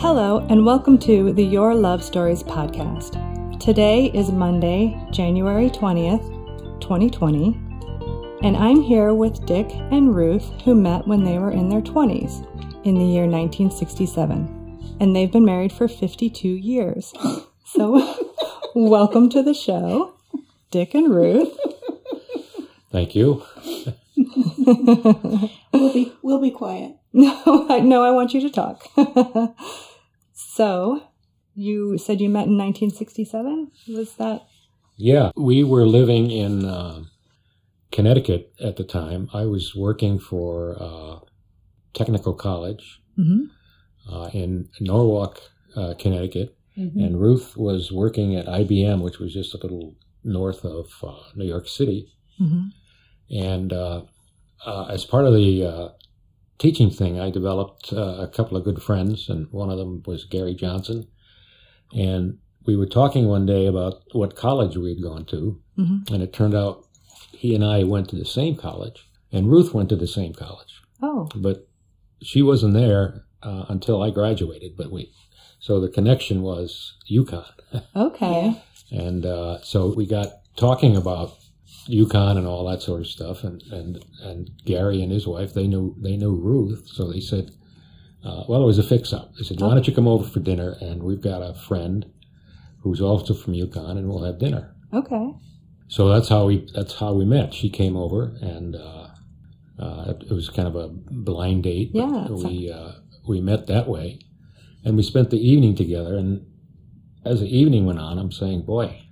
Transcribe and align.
Hello, 0.00 0.38
and 0.48 0.64
welcome 0.64 0.96
to 1.00 1.30
the 1.34 1.44
Your 1.44 1.74
Love 1.74 2.02
Stories 2.02 2.42
podcast. 2.42 3.60
Today 3.60 4.06
is 4.14 4.32
Monday, 4.32 4.98
January 5.10 5.68
20th, 5.68 6.80
2020, 6.80 7.48
and 8.42 8.56
I'm 8.56 8.80
here 8.80 9.12
with 9.12 9.44
Dick 9.44 9.70
and 9.70 10.16
Ruth, 10.16 10.48
who 10.62 10.74
met 10.74 11.06
when 11.06 11.22
they 11.22 11.36
were 11.36 11.50
in 11.50 11.68
their 11.68 11.82
20s 11.82 12.40
in 12.86 12.94
the 12.94 13.04
year 13.04 13.26
1967. 13.26 14.96
And 15.00 15.14
they've 15.14 15.30
been 15.30 15.44
married 15.44 15.70
for 15.70 15.86
52 15.86 16.48
years. 16.48 17.12
So, 17.66 18.16
welcome 18.74 19.28
to 19.28 19.44
the 19.44 19.54
show, 19.54 20.14
Dick 20.70 20.94
and 20.94 21.14
Ruth. 21.14 21.56
Thank 22.90 23.14
you. 23.14 23.44
We'll 25.72 25.92
be 25.92 26.12
we'll 26.22 26.40
be 26.40 26.50
quiet. 26.50 26.96
No, 27.12 27.66
I, 27.68 27.80
no, 27.80 28.02
I 28.02 28.10
want 28.10 28.34
you 28.34 28.40
to 28.40 28.50
talk. 28.50 28.86
so, 30.60 31.02
you 31.54 31.96
said 31.96 32.20
you 32.20 32.28
met 32.28 32.46
in 32.46 32.58
1967? 32.58 33.70
Was 33.96 34.16
that? 34.16 34.42
Yeah, 34.98 35.30
we 35.34 35.64
were 35.64 35.86
living 35.86 36.30
in 36.30 36.66
uh, 36.66 37.04
Connecticut 37.90 38.52
at 38.60 38.76
the 38.76 38.84
time. 38.84 39.30
I 39.32 39.46
was 39.46 39.74
working 39.74 40.18
for 40.18 40.76
uh, 40.78 41.20
Technical 41.94 42.34
College 42.34 43.00
Mhm. 43.18 43.48
uh, 44.12 44.28
in 44.34 44.68
Norwalk, 44.80 45.40
uh, 45.76 45.94
Connecticut, 45.98 46.54
Mhm. 46.76 47.06
and 47.06 47.20
Ruth 47.20 47.56
was 47.56 47.90
working 47.90 48.36
at 48.36 48.46
IBM, 48.46 49.00
which 49.00 49.18
was 49.18 49.32
just 49.32 49.54
a 49.54 49.58
little 49.62 49.94
north 50.24 50.62
of 50.66 50.86
uh, 51.02 51.22
New 51.36 51.46
York 51.46 51.68
City. 51.68 52.08
hmm 52.36 52.68
And 53.30 53.72
uh, 53.72 54.02
uh, 54.66 54.84
as 54.90 55.06
part 55.06 55.24
of 55.24 55.32
the 55.32 55.64
uh, 55.64 55.88
teaching 56.60 56.90
thing, 56.90 57.18
I 57.18 57.30
developed 57.30 57.92
uh, 57.92 58.18
a 58.20 58.28
couple 58.28 58.56
of 58.56 58.62
good 58.64 58.80
friends, 58.82 59.28
and 59.28 59.50
one 59.50 59.70
of 59.70 59.78
them 59.78 60.02
was 60.06 60.24
Gary 60.24 60.54
Johnson. 60.54 61.08
And 61.92 62.38
we 62.66 62.76
were 62.76 62.86
talking 62.86 63.26
one 63.26 63.46
day 63.46 63.66
about 63.66 64.02
what 64.12 64.36
college 64.36 64.76
we 64.76 64.90
had 64.90 65.02
gone 65.02 65.24
to, 65.26 65.58
Mhm. 65.78 66.08
and 66.10 66.22
it 66.22 66.32
turned 66.32 66.54
out 66.54 66.84
he 67.32 67.54
and 67.54 67.64
I 67.64 67.82
went 67.84 68.08
to 68.10 68.16
the 68.16 68.26
same 68.26 68.54
college, 68.54 69.08
and 69.32 69.50
Ruth 69.50 69.72
went 69.74 69.88
to 69.88 69.96
the 69.96 70.06
same 70.06 70.34
college, 70.34 70.74
Oh, 71.02 71.28
but 71.34 71.66
she 72.22 72.42
wasn't 72.42 72.74
there 72.74 73.24
uh, 73.42 73.64
until 73.70 74.02
I 74.02 74.10
graduated. 74.10 74.76
But 74.76 74.92
we, 74.92 75.10
so 75.58 75.80
the 75.80 75.88
connection 75.88 76.42
was 76.42 76.92
UConn, 77.10 77.46
okay. 77.96 78.62
and 78.92 79.24
uh, 79.24 79.62
so 79.62 79.94
we 79.94 80.04
got 80.04 80.28
talking 80.56 80.94
about 80.94 81.32
UConn 81.90 82.36
and 82.38 82.46
all 82.46 82.68
that 82.68 82.82
sort 82.82 83.00
of 83.00 83.06
stuff, 83.06 83.44
and 83.44 83.62
and 83.70 84.04
and 84.22 84.50
Gary 84.64 85.02
and 85.02 85.12
his 85.12 85.26
wife 85.26 85.54
they 85.54 85.66
knew 85.66 85.94
they 85.98 86.16
knew 86.16 86.34
Ruth, 86.34 86.86
so 86.86 87.10
they 87.10 87.20
said, 87.20 87.50
uh, 88.24 88.44
well, 88.48 88.62
it 88.62 88.66
was 88.66 88.78
a 88.78 88.82
fix 88.82 89.12
up. 89.12 89.34
They 89.36 89.44
said, 89.44 89.60
why 89.60 89.74
don't 89.74 89.86
you 89.86 89.94
come 89.94 90.08
over 90.08 90.24
for 90.24 90.40
dinner, 90.40 90.76
and 90.80 91.02
we've 91.02 91.22
got 91.22 91.42
a 91.42 91.54
friend 91.54 92.06
who's 92.82 93.00
also 93.00 93.34
from 93.34 93.54
UConn, 93.54 93.98
and 93.98 94.08
we'll 94.08 94.24
have 94.24 94.38
dinner. 94.38 94.74
Okay. 94.92 95.34
So 95.88 96.08
that's 96.08 96.28
how 96.28 96.46
we 96.46 96.68
that's 96.74 96.94
how 96.94 97.12
we 97.14 97.24
met. 97.24 97.52
She 97.52 97.68
came 97.68 97.96
over, 97.96 98.36
and 98.40 98.76
uh, 98.76 99.08
uh, 99.78 100.14
it, 100.20 100.30
was 100.30 100.48
kind 100.48 100.68
of 100.68 100.76
a 100.76 100.88
blind 100.88 101.64
date. 101.64 101.90
Yeah, 101.92 102.28
we 102.28 102.70
uh, 102.70 102.92
we 103.26 103.40
met 103.40 103.66
that 103.66 103.88
way, 103.88 104.20
and 104.84 104.96
we 104.96 105.02
spent 105.02 105.30
the 105.30 105.40
evening 105.40 105.74
together. 105.74 106.16
And 106.16 106.46
as 107.24 107.40
the 107.40 107.56
evening 107.58 107.86
went 107.86 107.98
on, 107.98 108.18
I'm 108.18 108.30
saying, 108.30 108.62
boy, 108.62 109.02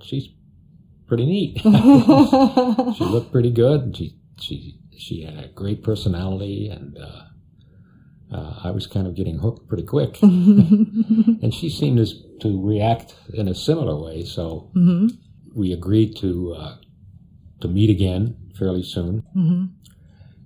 she's 0.00 0.28
pretty 1.06 1.26
neat. 1.26 1.58
she 2.96 3.04
looked 3.04 3.32
pretty 3.32 3.50
good. 3.50 3.96
She 3.96 4.16
she 4.40 4.78
she 4.96 5.22
had 5.22 5.44
a 5.44 5.48
great 5.48 5.82
personality, 5.82 6.68
and 6.68 6.96
uh, 6.98 7.22
uh, 8.34 8.60
I 8.64 8.70
was 8.70 8.86
kind 8.86 9.06
of 9.06 9.14
getting 9.14 9.38
hooked 9.38 9.68
pretty 9.68 9.84
quick. 9.84 10.20
and 10.22 11.52
she 11.54 11.68
seemed 11.68 11.98
to, 11.98 12.38
to 12.40 12.60
react 12.66 13.14
in 13.32 13.48
a 13.48 13.54
similar 13.54 13.96
way. 14.00 14.24
So 14.24 14.70
hmm 14.74 15.08
we 15.54 15.72
agreed 15.72 16.16
to 16.16 16.54
uh, 16.58 16.76
to 17.60 17.68
meet 17.68 17.90
again 17.90 18.36
fairly 18.58 18.82
soon. 18.82 19.20
hmm 19.32 19.66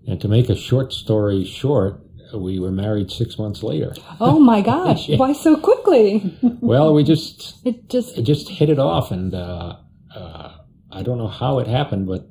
And 0.07 0.21
to 0.21 0.29
make 0.29 0.51
a 0.51 0.57
short 0.57 0.93
story 0.93 1.45
short, 1.45 2.01
we 2.35 2.59
were 2.59 2.71
married 2.71 3.11
six 3.11 3.39
months 3.39 3.63
later. 3.63 3.95
Oh 4.21 4.39
my 4.39 4.61
gosh! 4.61 5.09
Yeah. 5.09 5.17
Why 5.17 5.33
so 5.33 5.57
quickly? 5.57 6.37
well, 6.61 6.93
we 6.93 7.05
just 7.05 7.65
It 7.65 7.89
just 7.89 8.19
it 8.19 8.23
just 8.23 8.49
hit 8.51 8.69
it 8.69 8.79
off, 8.79 9.11
and 9.11 9.35
uh, 9.35 9.77
uh, 10.15 10.58
I 10.91 11.03
don't 11.03 11.19
know 11.19 11.29
how 11.29 11.59
it 11.59 11.67
happened, 11.67 12.07
but 12.07 12.29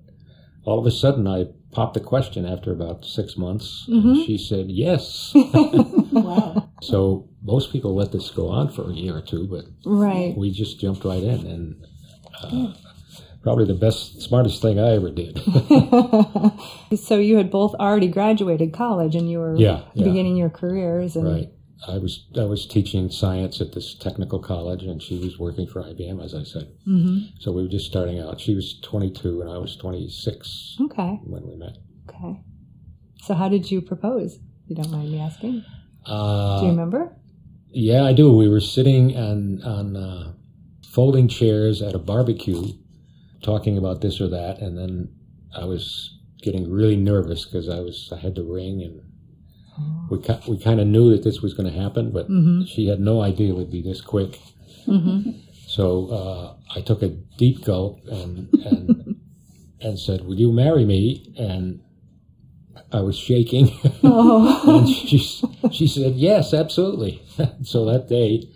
all 0.63 0.79
of 0.79 0.85
a 0.85 0.91
sudden 0.91 1.27
I 1.27 1.45
popped 1.71 1.93
the 1.93 1.99
question 1.99 2.45
after 2.45 2.71
about 2.71 3.05
six 3.05 3.37
months, 3.37 3.85
Mhm. 3.89 4.03
and 4.17 4.25
she 4.25 4.37
said 4.37 4.69
yes. 4.71 5.33
Wow. 6.11 6.69
so 6.81 7.29
most 7.43 7.71
people 7.71 7.93
let 7.93 8.11
this 8.11 8.29
go 8.31 8.47
on 8.47 8.69
for 8.69 8.89
a 8.89 8.93
year 8.93 9.15
or 9.15 9.21
two, 9.21 9.47
but 9.47 9.65
right. 9.85 10.35
we 10.35 10.49
just 10.51 10.79
jumped 10.79 11.03
right 11.05 11.21
in, 11.23 11.45
and 11.45 11.85
uh, 12.41 12.73
probably 13.43 13.65
the 13.65 13.75
best, 13.75 14.21
smartest 14.21 14.61
thing 14.61 14.79
I 14.79 14.93
ever 14.95 15.11
did. 15.11 15.39
so 16.99 17.17
you 17.19 17.37
had 17.37 17.51
both 17.51 17.75
already 17.75 18.07
graduated 18.07 18.73
college, 18.73 19.15
and 19.15 19.29
you 19.29 19.39
were 19.39 19.55
Yeah, 19.55 19.81
yeah. 19.93 20.05
beginning 20.05 20.35
your 20.37 20.49
careers, 20.49 21.15
and 21.15 21.27
right. 21.27 21.49
I 21.87 21.97
was 21.97 22.25
I 22.37 22.43
was 22.43 22.65
teaching 22.65 23.09
science 23.11 23.61
at 23.61 23.73
this 23.73 23.93
technical 23.93 24.39
college, 24.39 24.83
and 24.83 25.01
she 25.01 25.17
was 25.19 25.37
working 25.37 25.67
for 25.67 25.83
IBM, 25.83 26.23
as 26.23 26.33
I 26.33 26.43
said. 26.43 26.67
hmm 26.85 27.19
So 27.39 27.51
we 27.51 27.61
were 27.61 27.69
just 27.69 27.85
starting 27.85 28.19
out. 28.19 28.39
She 28.39 28.55
was 28.55 28.79
22, 28.81 29.41
and 29.41 29.49
I 29.49 29.57
was 29.57 29.75
26 29.75 30.77
Okay. 30.81 31.19
when 31.23 31.45
we 31.47 31.55
met. 31.55 31.77
Okay. 32.09 32.41
So 33.21 33.33
how 33.35 33.49
did 33.49 33.69
you 33.69 33.81
propose? 33.81 34.35
If 34.35 34.69
you 34.69 34.75
don't 34.75 34.91
mind 34.91 35.11
me 35.11 35.19
asking. 35.19 35.63
Uh, 36.05 36.59
Do 36.59 36.65
you 36.65 36.71
remember? 36.71 37.15
Yeah, 37.69 38.03
I 38.05 38.13
do. 38.13 38.35
We 38.35 38.47
were 38.47 38.61
sitting 38.61 39.15
on 39.15 39.61
on 39.63 39.95
uh, 39.95 40.33
folding 40.89 41.27
chairs 41.27 41.81
at 41.81 41.93
a 41.93 41.99
barbecue, 41.99 42.63
talking 43.43 43.77
about 43.77 44.01
this 44.01 44.19
or 44.19 44.29
that, 44.29 44.59
and 44.59 44.77
then 44.77 45.09
I 45.55 45.65
was 45.65 46.17
getting 46.41 46.71
really 46.71 46.95
nervous 46.95 47.45
because 47.45 47.69
I 47.69 47.79
was 47.81 48.11
I 48.11 48.17
had 48.19 48.35
to 48.35 48.43
ring, 48.43 48.81
and 48.81 49.01
we 50.09 50.17
we 50.47 50.57
kind 50.59 50.79
of 50.79 50.87
knew 50.87 51.11
that 51.11 51.23
this 51.23 51.41
was 51.41 51.53
going 51.53 51.71
to 51.71 51.79
happen, 51.79 52.11
but 52.11 52.29
Mm-hmm. 52.29 52.63
she 52.65 52.87
had 52.87 52.99
no 52.99 53.21
idea 53.21 53.51
it 53.51 53.55
would 53.57 53.71
be 53.71 53.81
this 53.81 54.01
quick. 54.01 54.39
Mm-hmm. 54.87 55.31
So 55.67 56.07
uh, 56.09 56.55
I 56.77 56.81
took 56.81 57.01
a 57.03 57.09
deep 57.09 57.63
gulp 57.65 57.99
and 58.07 58.49
and 58.65 59.15
and 59.81 59.99
said, 59.99 60.21
"Will 60.25 60.39
you 60.39 60.51
marry 60.51 60.85
me?" 60.85 61.33
And 61.37 61.81
I 62.91 63.01
was 63.01 63.17
shaking. 63.17 63.71
Oh. 64.03 64.61
and 64.79 64.87
she 64.89 65.17
she 65.71 65.87
said 65.87 66.15
yes, 66.15 66.53
absolutely. 66.53 67.21
so 67.63 67.85
that 67.85 68.07
day 68.07 68.49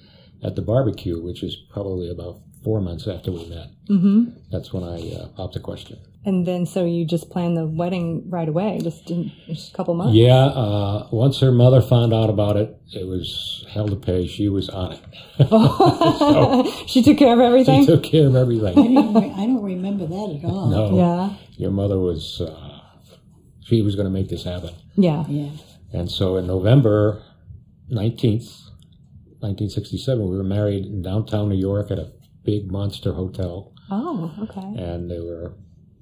at 0.43 0.55
the 0.55 0.61
barbecue, 0.61 1.21
which 1.21 1.41
was 1.41 1.55
probably 1.71 2.09
about 2.09 2.39
four 2.63 2.79
months 2.81 3.07
after 3.07 3.31
we 3.31 3.45
met, 3.47 3.67
hmm 3.87 4.29
that's 4.51 4.71
when 4.73 4.83
I 4.83 5.11
uh, 5.13 5.27
popped 5.35 5.53
the 5.55 5.59
question. 5.59 5.99
And 6.23 6.45
then, 6.45 6.67
so 6.67 6.85
you 6.85 7.03
just 7.03 7.31
planned 7.31 7.57
the 7.57 7.65
wedding 7.65 8.29
right 8.29 8.47
away, 8.47 8.79
just 8.83 9.09
in 9.09 9.31
just 9.47 9.73
a 9.73 9.75
couple 9.75 9.95
months. 9.95 10.13
Yeah, 10.13 10.35
uh, 10.35 11.07
once 11.11 11.39
her 11.39 11.51
mother 11.51 11.81
found 11.81 12.13
out 12.13 12.29
about 12.29 12.57
it, 12.57 12.79
it 12.93 13.07
was 13.07 13.65
hell 13.71 13.87
to 13.87 13.95
pay. 13.95 14.27
She 14.27 14.47
was 14.47 14.69
on 14.69 14.93
it. 14.93 15.01
she 16.87 17.01
took 17.01 17.17
care 17.17 17.33
of 17.33 17.39
everything. 17.39 17.81
She 17.81 17.87
took 17.87 18.03
care 18.03 18.27
of 18.27 18.35
everything. 18.35 18.75
didn't 18.75 19.13
re- 19.15 19.33
I 19.35 19.47
don't 19.47 19.63
remember 19.63 20.05
that 20.05 20.39
at 20.43 20.45
all. 20.45 20.69
No, 20.69 20.95
yeah. 20.95 21.37
your 21.57 21.71
mother 21.71 21.99
was. 21.99 22.39
Uh, 22.39 22.81
she 23.63 23.81
was 23.81 23.95
going 23.95 24.05
to 24.05 24.11
make 24.11 24.29
this 24.29 24.43
happen. 24.43 24.75
Yeah. 24.95 25.25
Yeah. 25.27 25.51
And 25.93 26.11
so 26.11 26.37
in 26.37 26.45
November 26.45 27.23
19th, 27.91 28.69
1967, 29.39 30.29
we 30.29 30.37
were 30.37 30.43
married 30.43 30.85
in 30.85 31.01
downtown 31.01 31.49
New 31.49 31.57
York 31.57 31.89
at 31.89 31.97
a 31.97 32.11
big 32.43 32.71
monster 32.71 33.13
hotel. 33.13 33.73
Oh. 33.89 34.33
Okay. 34.43 34.83
And 34.83 35.09
there 35.09 35.23
were 35.23 35.55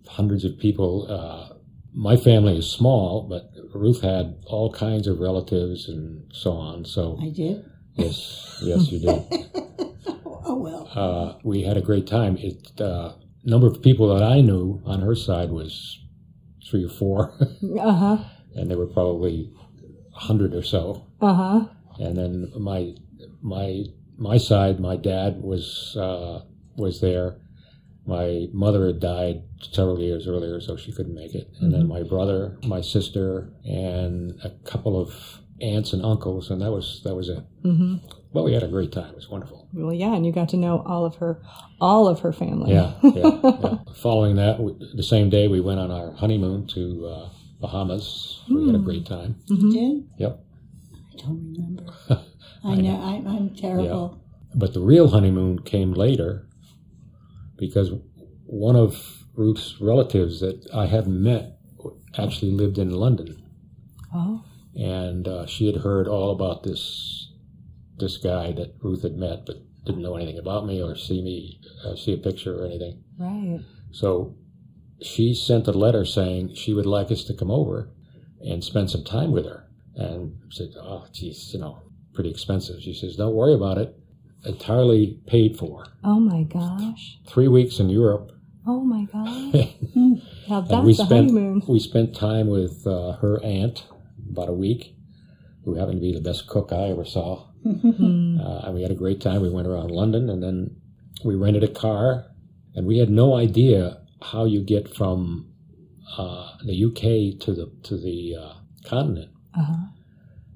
hundreds 0.09 0.44
of 0.46 0.57
people. 0.57 1.06
Uh, 1.10 1.56
my 1.94 2.16
family 2.18 2.57
is 2.57 2.69
small, 2.69 3.28
but 3.30 3.51
Ruth 3.74 4.01
had 4.01 4.38
all 4.45 4.72
kinds 4.72 5.07
of 5.07 5.19
relatives 5.19 5.88
and 5.89 6.24
so 6.34 6.51
on. 6.54 6.86
So, 6.86 7.18
I 7.22 7.30
did. 7.30 7.66
yes, 7.95 8.60
yes, 8.63 8.92
you 8.92 9.00
did. 9.00 9.24
Oh 10.51 10.56
well. 10.57 10.89
Uh, 10.95 11.38
we 11.44 11.62
had 11.63 11.78
a 11.78 11.81
great 11.81 12.07
time. 12.07 12.36
It, 12.38 12.81
uh, 12.81 13.13
number 13.44 13.68
of 13.68 13.84
people 13.84 14.07
that 14.16 14.24
I 14.24 14.42
knew 14.42 14.81
on 14.86 15.01
her 15.01 15.13
side 15.13 15.51
was 15.51 16.00
three 16.68 16.84
or 16.84 16.89
four, 16.89 17.34
Uh 17.80 17.94
huh. 17.94 18.18
and 18.56 18.69
there 18.69 18.78
were 18.78 18.88
probably 18.88 19.51
a 20.16 20.19
hundred 20.19 20.56
or 20.56 20.63
so. 20.63 21.06
Uh 21.22 21.34
huh. 21.34 21.66
and 22.00 22.18
then 22.18 22.51
my 22.57 22.95
my 23.42 23.84
my 24.18 24.38
side, 24.38 24.80
my 24.80 24.95
dad 24.95 25.42
was 25.44 25.95
uh, 26.00 26.42
was 26.78 27.00
there. 27.00 27.38
My 28.10 28.48
mother 28.52 28.88
had 28.88 29.00
died 29.00 29.44
several 29.72 30.00
years 30.00 30.28
earlier, 30.28 30.60
so 30.60 30.76
she 30.76 30.92
couldn't 30.92 31.14
make 31.14 31.36
it. 31.36 31.48
And 31.62 31.72
then 31.72 31.88
my 31.88 32.02
brother, 32.02 32.58
my 32.66 32.82
sister, 32.82 33.50
and 33.64 34.34
a 34.44 34.50
couple 34.66 35.00
of 35.00 35.40
aunts 35.62 35.94
and 35.94 36.04
uncles, 36.04 36.50
and 36.50 36.60
that 36.62 36.72
was 36.72 37.02
that 37.04 37.14
was 37.16 37.30
it. 37.30 37.44
hmm 37.62 37.98
Well, 38.34 38.46
we 38.46 38.54
had 38.54 38.64
a 38.64 38.68
great 38.68 38.92
time. 38.92 39.10
It 39.12 39.16
was 39.16 39.30
wonderful. 39.30 39.68
Well, 39.74 39.94
yeah, 39.94 40.16
and 40.16 40.26
you 40.26 40.32
got 40.32 40.50
to 40.50 40.58
know 40.58 40.82
all 40.88 41.06
of 41.06 41.18
her, 41.18 41.40
all 41.80 42.08
of 42.08 42.22
her 42.22 42.34
family. 42.34 42.74
Yeah, 42.74 42.94
yeah. 43.04 43.40
yeah. 43.44 43.78
Following 43.96 44.36
that, 44.38 44.60
we, 44.60 44.74
the 44.96 45.04
same 45.04 45.30
day, 45.30 45.48
we 45.48 45.62
went 45.62 45.80
on 45.80 45.92
our 45.92 46.12
honeymoon 46.14 46.66
to 46.70 47.06
uh, 47.06 47.30
Bahamas. 47.62 48.42
We 48.50 48.66
had 48.66 48.76
a 48.76 48.80
great 48.80 49.06
time. 49.06 49.36
You 49.46 49.72
did? 49.72 50.10
Yep. 50.18 50.40
I 51.14 51.22
don't 51.22 51.54
remember. 51.54 51.94
I 52.64 52.76
know. 52.76 53.02
I'm, 53.02 53.28
I'm 53.28 53.56
terrible. 53.56 54.20
But 54.56 54.74
the 54.74 54.82
real 54.82 55.10
honeymoon 55.10 55.60
came 55.62 55.94
later 55.94 56.48
because 57.60 57.92
one 58.46 58.76
of 58.76 59.24
Ruth's 59.36 59.80
relatives 59.80 60.40
that 60.42 60.68
I 60.74 60.88
hadn't 60.88 61.22
met 61.22 61.58
actually 62.18 62.52
lived 62.52 62.78
in 62.78 62.90
London, 62.92 63.42
Oh. 64.14 64.44
and 64.76 65.28
uh, 65.28 65.46
she 65.46 65.68
had 65.68 65.78
heard 65.78 66.08
all 66.08 66.32
about 66.32 66.64
this 66.64 67.28
this 67.98 68.18
guy 68.18 68.54
that 68.54 68.76
Ruth 68.82 69.04
had 69.04 69.18
met, 69.18 69.46
but 69.46 69.58
didn't 69.86 70.02
know 70.02 70.16
anything 70.16 70.38
about 70.38 70.66
me 70.66 70.82
or 70.82 70.96
see 70.96 71.22
me 71.22 71.60
uh, 71.86 71.96
see 71.96 72.14
a 72.14 72.18
picture 72.18 72.62
or 72.62 72.66
anything. 72.66 73.04
Right. 73.18 73.60
So 73.92 74.36
she 75.02 75.34
sent 75.34 75.68
a 75.68 75.72
letter 75.72 76.06
saying 76.06 76.56
she 76.56 76.74
would 76.74 76.86
like 76.86 77.12
us 77.12 77.24
to 77.26 77.34
come 77.34 77.52
over 77.52 77.90
and 78.42 78.64
spend 78.64 78.90
some 78.90 79.04
time 79.04 79.32
with 79.32 79.46
her. 79.46 79.66
And 79.96 80.38
I 80.46 80.48
said, 80.50 80.70
"Oh, 80.78 81.06
geez, 81.14 81.54
you 81.54 81.60
know, 81.60 81.80
pretty 82.14 82.30
expensive." 82.30 82.82
She 82.82 82.94
says, 82.94 83.16
"Don't 83.16 83.36
worry 83.36 83.54
about 83.54 83.78
it. 83.78 83.96
Entirely 84.45 85.19
paid 85.27 85.57
for. 85.57 85.86
Oh 86.03 86.19
my 86.19 86.44
gosh. 86.44 87.19
Three 87.27 87.47
weeks 87.47 87.80
in 87.80 87.89
Europe." 87.89 88.31
Oh 88.65 88.81
my 88.81 89.06
gosh. 89.06 89.68
Now 90.50 90.62
that's 90.62 90.86
we 90.86 90.94
the 90.94 91.06
spent 91.06 91.30
honeymoon. 91.30 91.62
we 91.68 91.80
spent 91.80 92.15
time 92.15 92.47
with 92.47 92.86
uh, 92.88 93.13
her 93.13 93.39
aunt 93.44 93.86
about 94.31 94.50
a 94.50 94.53
week, 94.53 94.95
who 95.63 95.75
happened 95.75 95.97
to 95.97 96.01
be 96.01 96.13
the 96.13 96.21
best 96.21 96.47
cook 96.47 96.71
I 96.71 96.89
ever 96.89 97.06
saw. 97.06 97.45
Hmm. 97.63 98.39
Uh, 98.39 98.59
and 98.65 98.75
we 98.75 98.81
had 98.81 98.91
a 98.91 98.95
great 98.95 99.21
time. 99.21 99.41
We 99.41 99.50
went 99.50 99.68
around 99.68 99.91
London, 99.91 100.30
and 100.30 100.41
then 100.41 100.75
we 101.24 101.36
rented 101.36 101.63
a 101.63 101.68
car, 101.68 102.25
and 102.75 102.88
we 102.88 102.97
had 102.97 103.09
no 103.09 103.36
idea 103.36 104.01
how 104.21 104.45
you 104.45 104.63
get 104.63 104.94
from 104.95 105.51
uh, 106.18 106.57
the 106.65 106.86
UK 106.86 107.39
to 107.41 107.53
the 107.53 107.71
to 107.83 107.97
the 107.97 108.36
uh, 108.39 108.53
continent. 108.86 109.31
Uh-huh. 109.57 109.88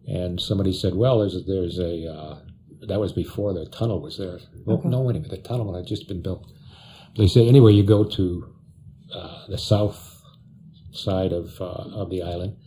And 0.07 0.39
somebody 0.41 0.73
said, 0.73 0.95
"Well, 0.95 1.19
there's 1.19 1.35
a, 1.35 1.41
there's 1.41 1.77
a 1.79 2.11
uh, 2.11 2.39
that 2.87 2.99
was 2.99 3.11
before 3.13 3.53
the 3.53 3.65
tunnel 3.65 4.01
was 4.01 4.17
there. 4.17 4.39
No, 4.65 4.75
Okay. 4.75 4.89
no, 4.89 5.01
wait 5.01 5.15
a 5.15 5.19
minute, 5.19 5.31
the 5.31 5.37
tunnel 5.37 5.73
had 5.75 5.85
just 5.85 6.07
been 6.07 6.21
built." 6.21 6.51
They 7.17 7.27
said, 7.27 7.47
"Anyway, 7.47 7.73
you 7.73 7.83
go 7.83 8.03
to 8.03 8.53
uh, 9.13 9.47
the 9.47 9.57
south 9.57 10.21
side 10.91 11.31
of 11.33 11.59
uh, 11.61 11.65
of 12.01 12.09
the 12.09 12.21
island, 12.23 12.57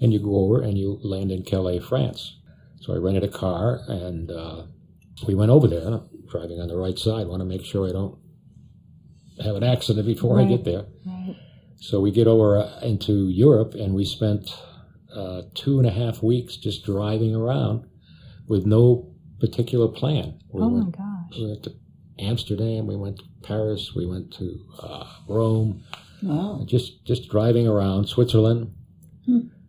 and 0.00 0.12
you 0.12 0.18
go 0.18 0.36
over 0.36 0.60
and 0.62 0.76
you 0.78 0.98
land 1.02 1.30
in 1.30 1.42
Calais, 1.42 1.80
France." 1.80 2.36
So 2.80 2.92
I 2.92 2.98
rented 2.98 3.24
a 3.24 3.28
car 3.28 3.80
and 3.88 4.30
uh, 4.30 4.64
we 5.26 5.34
went 5.34 5.50
over 5.50 5.66
there, 5.66 6.00
driving 6.30 6.60
on 6.60 6.68
the 6.68 6.76
right 6.76 6.98
side. 6.98 7.26
Want 7.26 7.40
to 7.40 7.46
make 7.46 7.64
sure 7.64 7.88
I 7.88 7.92
don't 7.92 8.18
have 9.42 9.56
an 9.56 9.64
accident 9.64 10.06
before 10.06 10.38
I 10.38 10.44
get 10.44 10.64
there. 10.64 10.84
Right. 11.06 11.34
So 11.76 12.00
we 12.00 12.10
get 12.10 12.26
over 12.26 12.58
uh, 12.58 12.80
into 12.80 13.28
Europe 13.30 13.72
and 13.74 13.94
we 13.94 14.04
spent 14.04 14.50
uh, 15.14 15.42
two 15.54 15.78
and 15.78 15.86
a 15.88 15.90
half 15.90 16.22
weeks 16.22 16.56
just 16.56 16.84
driving 16.84 17.34
around 17.34 17.86
with 18.48 18.66
no 18.66 19.13
particular 19.48 19.88
plan. 19.88 20.38
We, 20.52 20.62
Oh 20.62 20.70
my 20.70 20.78
went, 20.84 20.96
gosh. 20.96 21.36
we 21.38 21.46
went 21.48 21.62
to 21.64 21.72
Amsterdam, 22.18 22.86
we 22.86 22.96
went 22.96 23.18
to 23.18 23.24
Paris, 23.42 23.92
we 23.94 24.06
went 24.06 24.32
to 24.34 24.58
uh, 24.80 25.04
Rome, 25.28 25.82
Wow. 26.22 26.62
just 26.64 27.04
just 27.04 27.28
driving 27.28 27.66
around 27.68 28.08
Switzerland. 28.08 28.72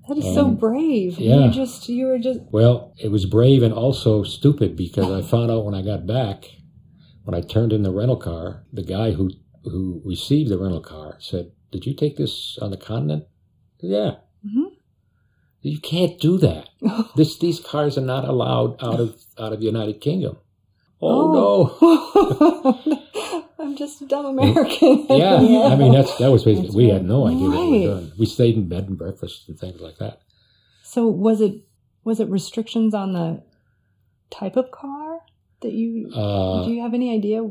That 0.08 0.18
is 0.20 0.26
so 0.36 0.46
Um, 0.46 0.56
brave. 0.56 1.20
yeah. 1.20 1.46
You 1.48 1.52
just 1.52 1.90
you 1.90 2.06
were 2.06 2.20
just 2.20 2.40
Well, 2.52 2.94
it 2.98 3.10
was 3.12 3.26
brave 3.26 3.64
and 3.64 3.74
also 3.74 4.24
stupid 4.24 4.76
because 4.76 5.10
I 5.12 5.22
found 5.28 5.50
out 5.52 5.66
when 5.66 5.74
I 5.74 5.82
got 5.82 6.06
back, 6.06 6.46
when 7.24 7.34
I 7.34 7.42
turned 7.42 7.74
in 7.74 7.82
the 7.84 7.92
rental 7.92 8.18
car, 8.18 8.66
the 8.72 8.84
guy 8.84 9.12
who 9.14 9.32
who 9.64 10.02
received 10.06 10.50
the 10.52 10.60
rental 10.60 10.80
car 10.82 11.18
said, 11.20 11.52
"Did 11.72 11.88
you 11.88 11.94
take 11.96 12.18
this 12.18 12.58
on 12.62 12.70
the 12.70 12.78
continent?" 12.78 13.24
Said, 13.82 13.90
yeah. 13.90 14.12
Mhm. 14.46 14.70
You 15.66 15.80
can't 15.80 16.20
do 16.20 16.38
that. 16.38 16.70
this 17.16 17.40
these 17.40 17.60
cars 17.60 17.98
are 17.98 18.02
not 18.02 18.26
allowed 18.26 18.82
out 18.84 19.00
of 19.00 19.16
out 19.40 19.52
of 19.52 19.60
the 19.60 19.66
United 19.66 20.00
Kingdom. 20.00 20.38
Oh, 21.02 21.34
no. 21.34 23.02
I'm 23.60 23.76
just 23.76 24.02
a 24.02 24.06
dumb 24.06 24.26
American. 24.28 25.06
Yeah, 25.10 25.42
Yeah. 25.42 25.68
I 25.68 25.76
mean 25.76 25.92
that's 25.98 26.16
that 26.20 26.32
was 26.32 26.44
basically 26.44 26.68
That's 26.68 26.76
we 26.76 26.86
right. 26.86 26.94
had 26.94 27.06
no 27.06 27.28
idea 27.28 27.50
what 27.50 27.68
we 27.70 27.88
were 27.88 27.96
doing. 27.96 28.12
We 28.18 28.26
stayed 28.28 28.56
in 28.56 28.70
bed 28.70 28.88
and 28.88 28.98
breakfast 28.98 29.50
and 29.50 29.60
things 29.60 29.82
like 29.82 29.98
that. 29.98 30.22
So 30.84 31.08
was 31.08 31.42
it 31.42 31.54
was 32.04 32.20
it 32.20 32.30
restrictions 32.30 32.94
on 32.94 33.14
the 33.14 33.44
type 34.30 34.58
of 34.58 34.70
car 34.72 35.20
that 35.62 35.74
you 35.74 36.12
Uh, 36.14 36.66
do 36.66 36.72
you 36.72 36.82
have 36.82 36.94
any 36.94 37.12
idea 37.14 37.42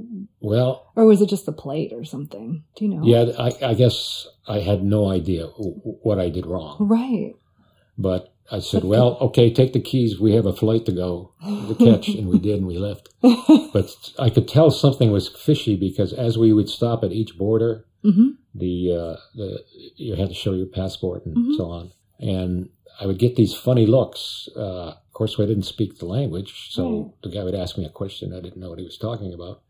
well, 0.41 0.93
or 0.95 1.05
was 1.05 1.21
it 1.21 1.29
just 1.29 1.47
the 1.47 1.53
plate 1.53 1.93
or 1.93 2.05
something? 2.05 2.63
Do 2.77 2.85
you 2.85 2.91
know? 2.95 3.03
yeah, 3.05 3.33
I, 3.39 3.71
I 3.71 3.75
guess 3.75 4.29
I 4.47 4.61
had 4.61 4.85
no 4.85 5.09
idea 5.11 5.47
what 5.49 6.19
I 6.21 6.29
did 6.29 6.47
wrong. 6.47 6.77
Right. 6.79 7.35
But 7.97 8.35
I 8.51 8.59
said, 8.59 8.85
well, 8.85 9.17
okay, 9.21 9.53
take 9.53 9.73
the 9.73 9.81
keys. 9.81 10.21
We 10.21 10.33
have 10.35 10.47
a 10.47 10.53
flight 10.53 10.85
to 10.87 10.93
go 10.93 11.33
to 11.69 11.75
catch. 11.79 12.09
and 12.09 12.29
we 12.29 12.39
did, 12.39 12.59
and 12.59 12.67
we 12.67 12.79
left. 12.79 13.09
But 13.73 13.91
I 14.19 14.31
could 14.31 14.47
tell 14.49 14.71
something 14.71 15.11
was 15.11 15.29
fishy 15.29 15.77
because 15.77 16.13
as 16.13 16.39
we 16.39 16.53
would 16.53 16.69
stop 16.69 17.03
at 17.05 17.13
each 17.13 17.37
border, 17.39 17.87
hmm 18.03 18.31
the, 18.57 18.93
uh, 18.95 19.17
the 19.35 19.65
you 19.97 20.15
had 20.15 20.29
to 20.29 20.35
show 20.35 20.53
your 20.53 20.67
passport 20.67 21.27
and 21.27 21.37
Mhm. 21.37 21.57
so 21.57 21.65
on. 21.71 21.91
And 22.21 22.69
I 23.01 23.07
would 23.07 23.19
get 23.19 23.35
these 23.35 23.53
funny 23.55 23.85
looks. 23.85 24.49
Uh, 24.57 24.91
of 24.91 25.13
course, 25.13 25.35
I 25.41 25.47
didn't 25.47 25.65
speak 25.65 25.99
the 25.99 26.07
language, 26.07 26.69
so 26.71 27.15
the 27.25 27.31
guy 27.31 27.43
would 27.43 27.57
ask 27.57 27.77
me 27.77 27.85
a 27.85 27.89
question. 27.89 28.33
I 28.33 28.39
didn't 28.41 28.61
know 28.61 28.71
what 28.71 28.79
he 28.79 28.85
was 28.85 28.97
talking 28.99 29.33
about. 29.35 29.63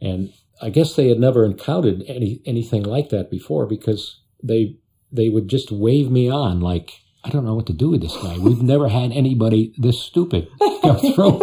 And 0.00 0.32
I 0.60 0.70
guess 0.70 0.94
they 0.96 1.08
had 1.08 1.20
never 1.20 1.44
encountered 1.44 2.02
any 2.08 2.40
anything 2.44 2.82
like 2.82 3.10
that 3.10 3.30
before 3.30 3.66
because 3.66 4.20
they 4.42 4.76
they 5.12 5.28
would 5.28 5.46
just 5.48 5.70
wave 5.70 6.10
me 6.10 6.28
on 6.28 6.58
like 6.60 6.90
I 7.24 7.28
don't 7.30 7.44
know 7.44 7.54
what 7.54 7.66
to 7.66 7.72
do 7.74 7.90
with 7.90 8.00
this 8.00 8.16
guy. 8.16 8.38
We've 8.38 8.62
never 8.62 8.88
had 8.88 9.12
anybody 9.12 9.74
this 9.76 10.00
stupid 10.00 10.48
go 10.82 10.94
through. 11.14 11.38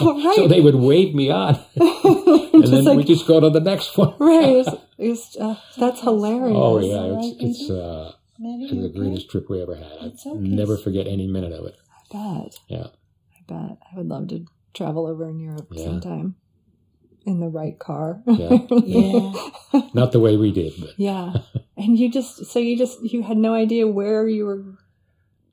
right. 0.00 0.32
So 0.36 0.48
they 0.48 0.60
would 0.60 0.74
wave 0.74 1.14
me 1.14 1.30
on, 1.30 1.58
and 1.76 2.64
then 2.66 2.84
like- 2.84 2.96
we 2.98 3.04
just 3.04 3.26
go 3.26 3.40
to 3.40 3.50
the 3.50 3.60
next 3.60 3.96
one. 3.96 4.14
right. 4.18 4.48
It 4.48 4.56
was, 4.56 4.68
it 4.98 5.08
was, 5.08 5.36
uh, 5.40 5.54
that's 5.78 6.00
hilarious. 6.00 6.56
Oh 6.56 6.78
yeah, 6.80 6.94
All 6.96 7.18
it's 7.40 7.60
it's 7.60 7.70
uh, 7.70 8.12
it's 8.38 8.72
the 8.72 8.84
okay? 8.86 8.98
greatest 8.98 9.30
trip 9.30 9.48
we 9.50 9.62
ever 9.62 9.74
had. 9.74 9.92
I 10.00 10.06
okay. 10.06 10.34
never 10.38 10.76
forget 10.76 11.06
any 11.06 11.26
minute 11.26 11.52
of 11.52 11.66
it. 11.66 11.76
I 12.12 12.42
bet. 12.42 12.58
Yeah. 12.68 12.86
I 12.88 13.42
bet. 13.46 13.78
I 13.92 13.96
would 13.96 14.08
love 14.08 14.28
to 14.28 14.44
travel 14.74 15.06
over 15.06 15.28
in 15.28 15.40
Europe 15.40 15.68
Yeah. 15.70 15.84
sometime 15.84 16.36
in 17.26 17.40
the 17.40 17.48
right 17.48 17.78
car. 17.78 18.22
Yeah. 18.26 18.58
Yeah. 18.70 19.32
Not 19.94 20.12
the 20.12 20.20
way 20.20 20.36
we 20.36 20.52
did, 20.52 20.72
but 20.80 20.90
yeah. 20.96 21.34
And 21.82 21.98
you 21.98 22.10
just 22.10 22.44
so 22.46 22.58
you 22.58 22.76
just 22.76 23.00
you 23.02 23.22
had 23.22 23.38
no 23.38 23.54
idea 23.54 23.86
where 23.86 24.28
you 24.28 24.44
were. 24.44 24.64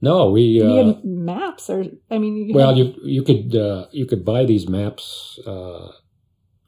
no, 0.01 0.29
we. 0.31 0.61
Uh, 0.61 0.87
had 0.93 1.05
maps, 1.05 1.69
or 1.69 1.85
I 2.11 2.17
mean, 2.17 2.35
you 2.47 2.53
well, 2.53 2.69
had, 2.69 2.77
you 2.77 2.93
you 3.03 3.23
could 3.23 3.55
uh, 3.55 3.85
you 3.91 4.05
could 4.05 4.23
buy 4.25 4.43
these 4.45 4.67
maps. 4.67 5.39
Uh, 5.45 5.91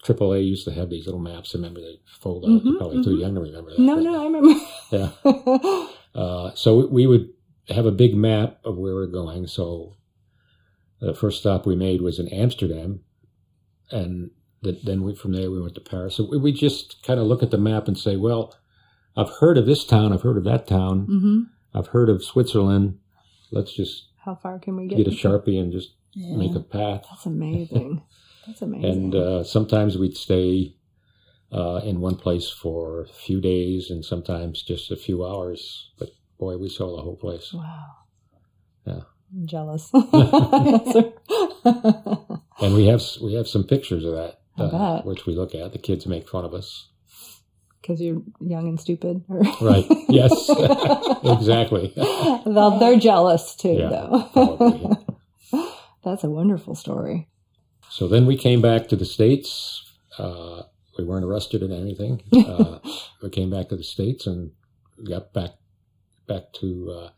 AAA 0.07 0.47
used 0.47 0.63
to 0.65 0.71
have 0.71 0.89
these 0.89 1.05
little 1.05 1.19
maps. 1.19 1.53
Remember 1.53 1.81
they 1.81 1.99
fold 2.21 2.45
out. 2.45 2.63
You're 2.63 2.73
Mhm, 2.75 2.77
probably 2.77 3.03
too 3.03 3.17
mhm. 3.17 3.21
young 3.21 3.35
to 3.35 3.41
remember 3.41 3.71
that. 3.71 3.79
No, 3.79 3.95
but, 3.95 4.03
no, 4.03 4.21
I 4.21 4.23
remember. 4.29 4.53
Yeah. 4.91 5.09
Uh, 6.15 6.55
so 6.55 6.87
we 6.87 7.05
would 7.05 7.29
have 7.67 7.85
a 7.85 7.91
big 7.91 8.15
map 8.15 8.59
of 8.63 8.77
where 8.77 8.95
we're 8.95 9.07
going. 9.07 9.45
So 9.47 9.97
the 11.01 11.13
first 11.13 11.39
stop 11.39 11.65
we 11.65 11.75
made 11.75 12.01
was 12.01 12.17
in 12.17 12.27
Amsterdam, 12.29 13.01
and 13.91 14.31
th- 14.63 14.83
then 14.83 15.03
we, 15.03 15.15
from 15.15 15.33
there 15.33 15.51
we 15.51 15.61
went 15.61 15.75
to 15.75 15.81
Paris. 15.81 16.15
So 16.15 16.27
we, 16.31 16.37
we 16.37 16.51
just 16.51 17.03
kind 17.03 17.19
of 17.19 17.27
look 17.27 17.43
at 17.43 17.51
the 17.51 17.57
map 17.57 17.87
and 17.87 17.97
say, 17.97 18.15
well, 18.15 18.55
I've 19.19 19.29
heard 19.39 19.57
of 19.57 19.65
this 19.65 19.83
town, 19.85 20.13
I've 20.13 20.21
heard 20.21 20.37
of 20.37 20.43
that 20.45 20.67
town, 20.67 21.05
hmm 21.05 21.41
I've 21.77 21.87
heard 21.87 22.09
of 22.09 22.23
Switzerland. 22.23 22.97
Let's 23.51 23.73
just 23.75 24.07
How 24.25 24.35
far 24.35 24.57
can 24.59 24.75
we 24.75 24.87
get? 24.87 24.97
get 24.97 25.07
a 25.07 25.11
sharpie 25.23 25.59
and 25.59 25.71
just 25.71 25.93
Yeah. 26.13 26.35
make 26.37 26.55
a 26.55 26.59
path. 26.61 27.05
That's 27.09 27.25
amazing. 27.25 28.01
That's 28.47 28.61
amazing. 28.61 28.89
And 28.89 29.15
uh, 29.15 29.43
sometimes 29.43 29.97
we'd 29.97 30.17
stay 30.17 30.75
uh, 31.51 31.81
in 31.83 31.99
one 32.01 32.15
place 32.15 32.49
for 32.49 33.01
a 33.03 33.07
few 33.07 33.39
days, 33.41 33.89
and 33.91 34.03
sometimes 34.05 34.61
just 34.63 34.91
a 34.91 34.95
few 34.95 35.25
hours. 35.25 35.91
But 35.99 36.09
boy, 36.39 36.57
we 36.57 36.69
saw 36.69 36.95
the 36.95 37.01
whole 37.03 37.15
place. 37.17 37.51
wow. 37.53 37.85
Yeah. 38.85 39.01
I'm 39.31 39.45
jealous. 39.47 39.91
And 42.61 42.73
we 42.75 42.87
have 42.87 43.01
we 43.21 43.35
have 43.35 43.47
some 43.47 43.63
pictures 43.63 44.03
of 44.03 44.11
that, 44.13 44.39
uh, 44.57 45.01
which 45.03 45.25
we 45.25 45.33
look 45.33 45.55
at. 45.55 45.71
The 45.71 45.77
kids 45.79 46.05
make 46.05 46.27
fun 46.27 46.43
of 46.43 46.53
us. 46.53 46.89
Because 47.89 48.01
you're 48.01 48.21
young 48.39 48.67
and 48.67 48.79
stupid. 48.79 49.23
Right. 49.61 49.83
Yes. 50.09 50.31
exactly. 51.23 51.91
well, 52.45 52.77
they're 52.77 52.99
jealous 52.99 53.55
too, 53.55 53.73
Yeah, 53.73 53.89
though. 53.89 54.29
probably, 54.31 54.97
That's 56.03 56.23
a 56.23 56.29
wonderful 56.29 56.75
story. 56.75 57.27
So 57.89 58.07
then 58.07 58.27
we 58.27 58.37
came 58.37 58.61
back 58.61 58.87
to 58.89 58.95
the 58.95 59.05
states. 59.05 59.83
Uh, 60.19 60.63
we 60.99 61.03
weren't 61.03 61.25
arrested 61.25 61.63
or 61.63 61.73
anything. 61.73 62.21
Uh, 62.31 62.77
we 63.23 63.29
came 63.31 63.49
back 63.49 63.69
to 63.69 63.75
the 63.75 63.83
states 63.83 64.27
and 64.27 64.51
got 65.07 65.33
back 65.33 65.51
back 66.27 66.53
to 66.61 66.91
uh, 66.95 67.09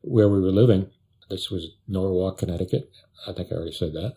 where 0.00 0.28
we 0.28 0.40
were 0.40 0.50
living. 0.50 0.90
This 1.28 1.50
was 1.50 1.68
Norwalk, 1.86 2.38
Connecticut. 2.38 2.90
I 3.28 3.32
think 3.32 3.52
I 3.52 3.54
already 3.54 3.72
said 3.72 3.92
that. 3.92 4.14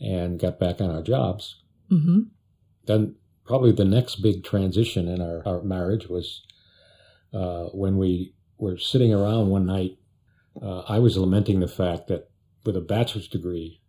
And 0.00 0.40
got 0.40 0.58
back 0.58 0.80
on 0.80 0.90
our 0.90 1.02
jobs. 1.02 1.62
hmm 1.88 2.22
then 2.86 3.14
probably 3.44 3.72
the 3.72 3.84
next 3.84 4.16
big 4.16 4.42
transition 4.42 5.08
in 5.08 5.20
our, 5.20 5.42
our 5.46 5.62
marriage 5.62 6.08
was 6.08 6.42
uh, 7.32 7.64
when 7.66 7.98
we 7.98 8.34
were 8.58 8.78
sitting 8.78 9.12
around 9.12 9.50
one 9.50 9.66
night. 9.66 9.98
Uh, 10.60 10.80
I 10.88 10.98
was 10.98 11.16
lamenting 11.16 11.60
the 11.60 11.68
fact 11.68 12.06
that 12.08 12.30
with 12.64 12.76
a 12.76 12.80
bachelor's 12.80 13.28
degree 13.28 13.80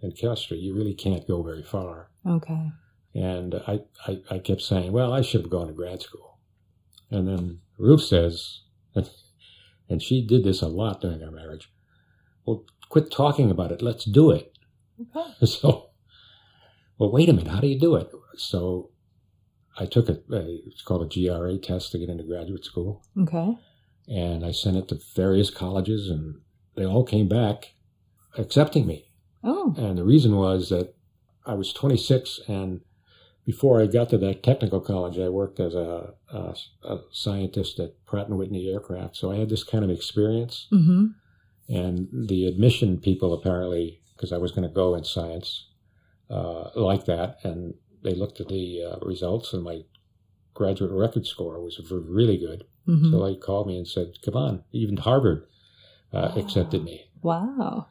in 0.00 0.12
chemistry, 0.12 0.58
you 0.58 0.74
really 0.74 0.94
can't 0.94 1.26
go 1.26 1.42
very 1.42 1.62
far. 1.62 2.10
Okay. 2.26 2.70
And 3.14 3.56
I, 3.66 3.80
I, 4.06 4.20
I 4.30 4.38
kept 4.38 4.62
saying, 4.62 4.92
well, 4.92 5.12
I 5.12 5.20
should 5.20 5.42
have 5.42 5.50
gone 5.50 5.66
to 5.66 5.72
grad 5.72 6.00
school. 6.00 6.38
And 7.10 7.28
then 7.28 7.60
Ruth 7.78 8.02
says, 8.02 8.60
and 9.88 10.00
she 10.02 10.26
did 10.26 10.44
this 10.44 10.62
a 10.62 10.68
lot 10.68 11.00
during 11.00 11.22
our 11.22 11.30
marriage, 11.30 11.70
well, 12.46 12.64
quit 12.88 13.10
talking 13.10 13.50
about 13.50 13.72
it. 13.72 13.82
Let's 13.82 14.04
do 14.04 14.30
it. 14.30 14.56
Okay. 15.00 15.34
So, 15.46 15.90
well, 16.98 17.10
wait 17.10 17.28
a 17.28 17.32
minute. 17.32 17.52
How 17.52 17.60
do 17.60 17.66
you 17.66 17.78
do 17.78 17.96
it? 17.96 18.10
So 18.36 18.91
I 19.78 19.86
took 19.86 20.08
a, 20.08 20.18
a 20.30 20.60
it's 20.66 20.82
called 20.82 21.02
a 21.02 21.06
GRE 21.06 21.56
test 21.58 21.92
to 21.92 21.98
get 21.98 22.08
into 22.08 22.24
graduate 22.24 22.64
school. 22.64 23.04
Okay. 23.18 23.56
And 24.08 24.44
I 24.44 24.52
sent 24.52 24.76
it 24.76 24.88
to 24.88 25.00
various 25.14 25.50
colleges 25.50 26.08
and 26.08 26.40
they 26.76 26.84
all 26.84 27.04
came 27.04 27.28
back 27.28 27.74
accepting 28.36 28.86
me. 28.86 29.06
Oh. 29.44 29.74
And 29.76 29.98
the 29.98 30.04
reason 30.04 30.36
was 30.36 30.68
that 30.70 30.94
I 31.46 31.54
was 31.54 31.72
26 31.72 32.40
and 32.48 32.80
before 33.44 33.82
I 33.82 33.86
got 33.86 34.08
to 34.10 34.18
that 34.18 34.42
technical 34.44 34.80
college, 34.80 35.18
I 35.18 35.28
worked 35.28 35.58
as 35.58 35.74
a, 35.74 36.14
a, 36.32 36.54
a 36.84 37.00
scientist 37.10 37.80
at 37.80 38.04
Pratt 38.06 38.28
and 38.28 38.38
Whitney 38.38 38.70
Aircraft. 38.70 39.16
So 39.16 39.32
I 39.32 39.36
had 39.36 39.48
this 39.48 39.64
kind 39.64 39.82
of 39.82 39.90
experience. 39.90 40.68
Mm-hmm. 40.72 41.06
And 41.68 42.08
the 42.28 42.46
admission 42.46 43.00
people 43.00 43.32
apparently, 43.32 44.00
because 44.14 44.32
I 44.32 44.36
was 44.36 44.52
going 44.52 44.68
to 44.68 44.74
go 44.74 44.94
in 44.94 45.04
science, 45.04 45.66
uh, 46.30 46.70
like 46.76 47.04
that, 47.06 47.38
and 47.42 47.74
they 48.02 48.14
looked 48.14 48.40
at 48.40 48.48
the 48.48 48.82
uh, 48.82 49.04
results, 49.04 49.52
and 49.52 49.62
my 49.62 49.82
graduate 50.54 50.90
record 50.92 51.26
score 51.26 51.60
was 51.60 51.80
really 51.90 52.36
good. 52.38 52.64
Mm-hmm. 52.88 53.10
So 53.12 53.24
they 53.26 53.36
called 53.36 53.66
me 53.66 53.76
and 53.76 53.86
said, 53.86 54.14
"Come 54.24 54.36
on!" 54.36 54.64
Even 54.72 54.96
Harvard 54.96 55.46
uh, 56.12 56.32
accepted 56.36 56.82
me. 56.84 57.06
Wow. 57.22 57.86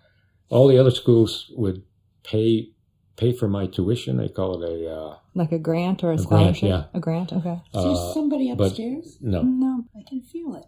All 0.49 0.67
the 0.67 0.77
other 0.77 0.91
schools 0.91 1.49
would 1.55 1.83
pay 2.23 2.71
pay 3.15 3.31
for 3.33 3.47
my 3.47 3.67
tuition. 3.67 4.17
They 4.17 4.27
call 4.29 4.61
it 4.61 4.69
a 4.69 4.93
uh, 4.93 5.17
Like 5.33 5.51
a 5.51 5.59
grant 5.59 6.03
or 6.03 6.11
a, 6.11 6.15
grant, 6.17 6.21
scholarship? 6.57 6.63
yeah. 6.69 6.83
A 6.93 6.99
grant, 6.99 7.31
okay. 7.31 7.61
Is 7.73 7.83
there 7.83 7.91
uh, 7.91 8.13
somebody 8.13 8.49
upstairs? 8.49 9.17
no. 9.21 9.41
No. 9.43 9.85
I 9.95 10.01
can 10.07 10.21
feel 10.21 10.55
it. 10.55 10.65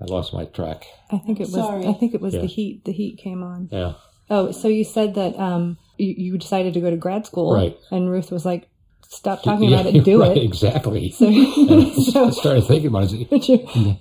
I 0.00 0.04
lost 0.06 0.34
my 0.34 0.44
track. 0.46 0.84
I 1.12 1.18
think 1.18 1.38
it 1.38 1.44
was 1.44 1.54
Sorry. 1.54 1.86
I 1.86 1.92
think 1.92 2.12
it 2.12 2.20
was 2.20 2.34
Yeah. 2.34 2.40
the 2.40 2.46
heat 2.48 2.84
the 2.84 2.92
heat 2.92 3.18
came 3.18 3.42
on. 3.42 3.68
Yeah, 3.72 3.94
Oh, 4.28 4.50
so 4.50 4.68
you 4.68 4.84
said 4.84 5.14
that 5.14 5.38
um 5.38 5.78
you, 5.96 6.14
you 6.16 6.38
decided 6.38 6.74
to 6.74 6.80
go 6.80 6.90
to 6.90 6.96
grad 6.96 7.24
school 7.26 7.54
Right. 7.54 7.76
and 7.90 8.10
Ruth 8.10 8.30
was 8.32 8.44
like, 8.44 8.68
Stop 9.12 9.42
talking 9.42 9.68
Yeah, 9.68 9.80
about 9.80 9.94
it, 9.94 10.04
do 10.12 10.20
right, 10.20 10.36
it. 10.36 10.42
Exactly. 10.42 11.10
So, 11.18 11.26
And 11.26 12.26
I 12.26 12.30
started 12.42 12.64
thinking 12.64 12.86
about 12.88 13.12
it. 13.12 13.28
put 13.28 13.46
your 13.48 13.60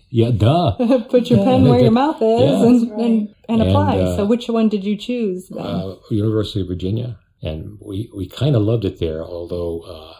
Yeah, 0.10 0.32
duh. 0.32 0.76
put 1.10 1.30
your 1.30 1.44
pen 1.44 1.66
where 1.68 1.80
your 1.82 1.92
mouth 1.92 2.22
is 2.22 2.42
Yeah. 2.42 2.64
and, 2.66 2.92
right. 2.92 3.00
and, 3.00 3.36
and 3.50 3.62
And, 3.62 3.70
apply. 3.70 3.98
uh, 4.00 4.16
so 4.16 4.26
which 4.26 4.48
one 4.48 4.70
did 4.70 4.84
you 4.86 4.96
choose 4.98 5.50
then? 5.50 5.66
uh, 5.66 5.96
University 6.10 6.62
of 6.62 6.68
Virginia, 6.70 7.20
and 7.44 7.78
we 7.86 8.10
we 8.16 8.28
kind 8.28 8.56
of 8.56 8.62
loved 8.62 8.86
it 8.86 9.00
there, 9.00 9.22
although 9.24 9.74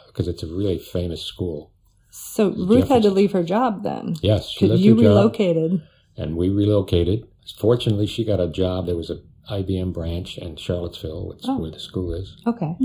because 0.08 0.28
it's 0.28 0.44
a 0.44 0.48
really 0.48 0.78
famous 0.78 1.22
school. 1.24 1.72
so 2.10 2.50
Ruth 2.52 2.90
had 2.90 3.04
to 3.04 3.10
leave 3.12 3.32
her 3.32 3.44
job 3.44 3.84
then. 3.84 4.16
Yes, 4.22 4.50
she 4.50 4.60
'Cause 4.68 4.72
left 4.72 4.82
you 4.84 4.96
her 4.96 5.02
job, 5.04 5.08
relocated. 5.08 5.82
and 6.18 6.36
we 6.36 6.50
relocated. 6.50 7.20
Fortunately, 7.58 8.08
she 8.08 8.26
got 8.26 8.40
a 8.42 8.50
job. 8.50 8.86
There 8.88 8.98
was 8.98 9.10
a 9.10 9.20
IBM 9.50 9.92
branch 9.94 10.38
in 10.38 10.56
Charlottesville, 10.58 11.28
which 11.30 11.40
is 11.44 11.50
Oh. 11.50 11.60
where 11.62 11.72
the 11.72 11.80
school 11.80 12.14
is. 12.14 12.36
Okay. 12.46 12.76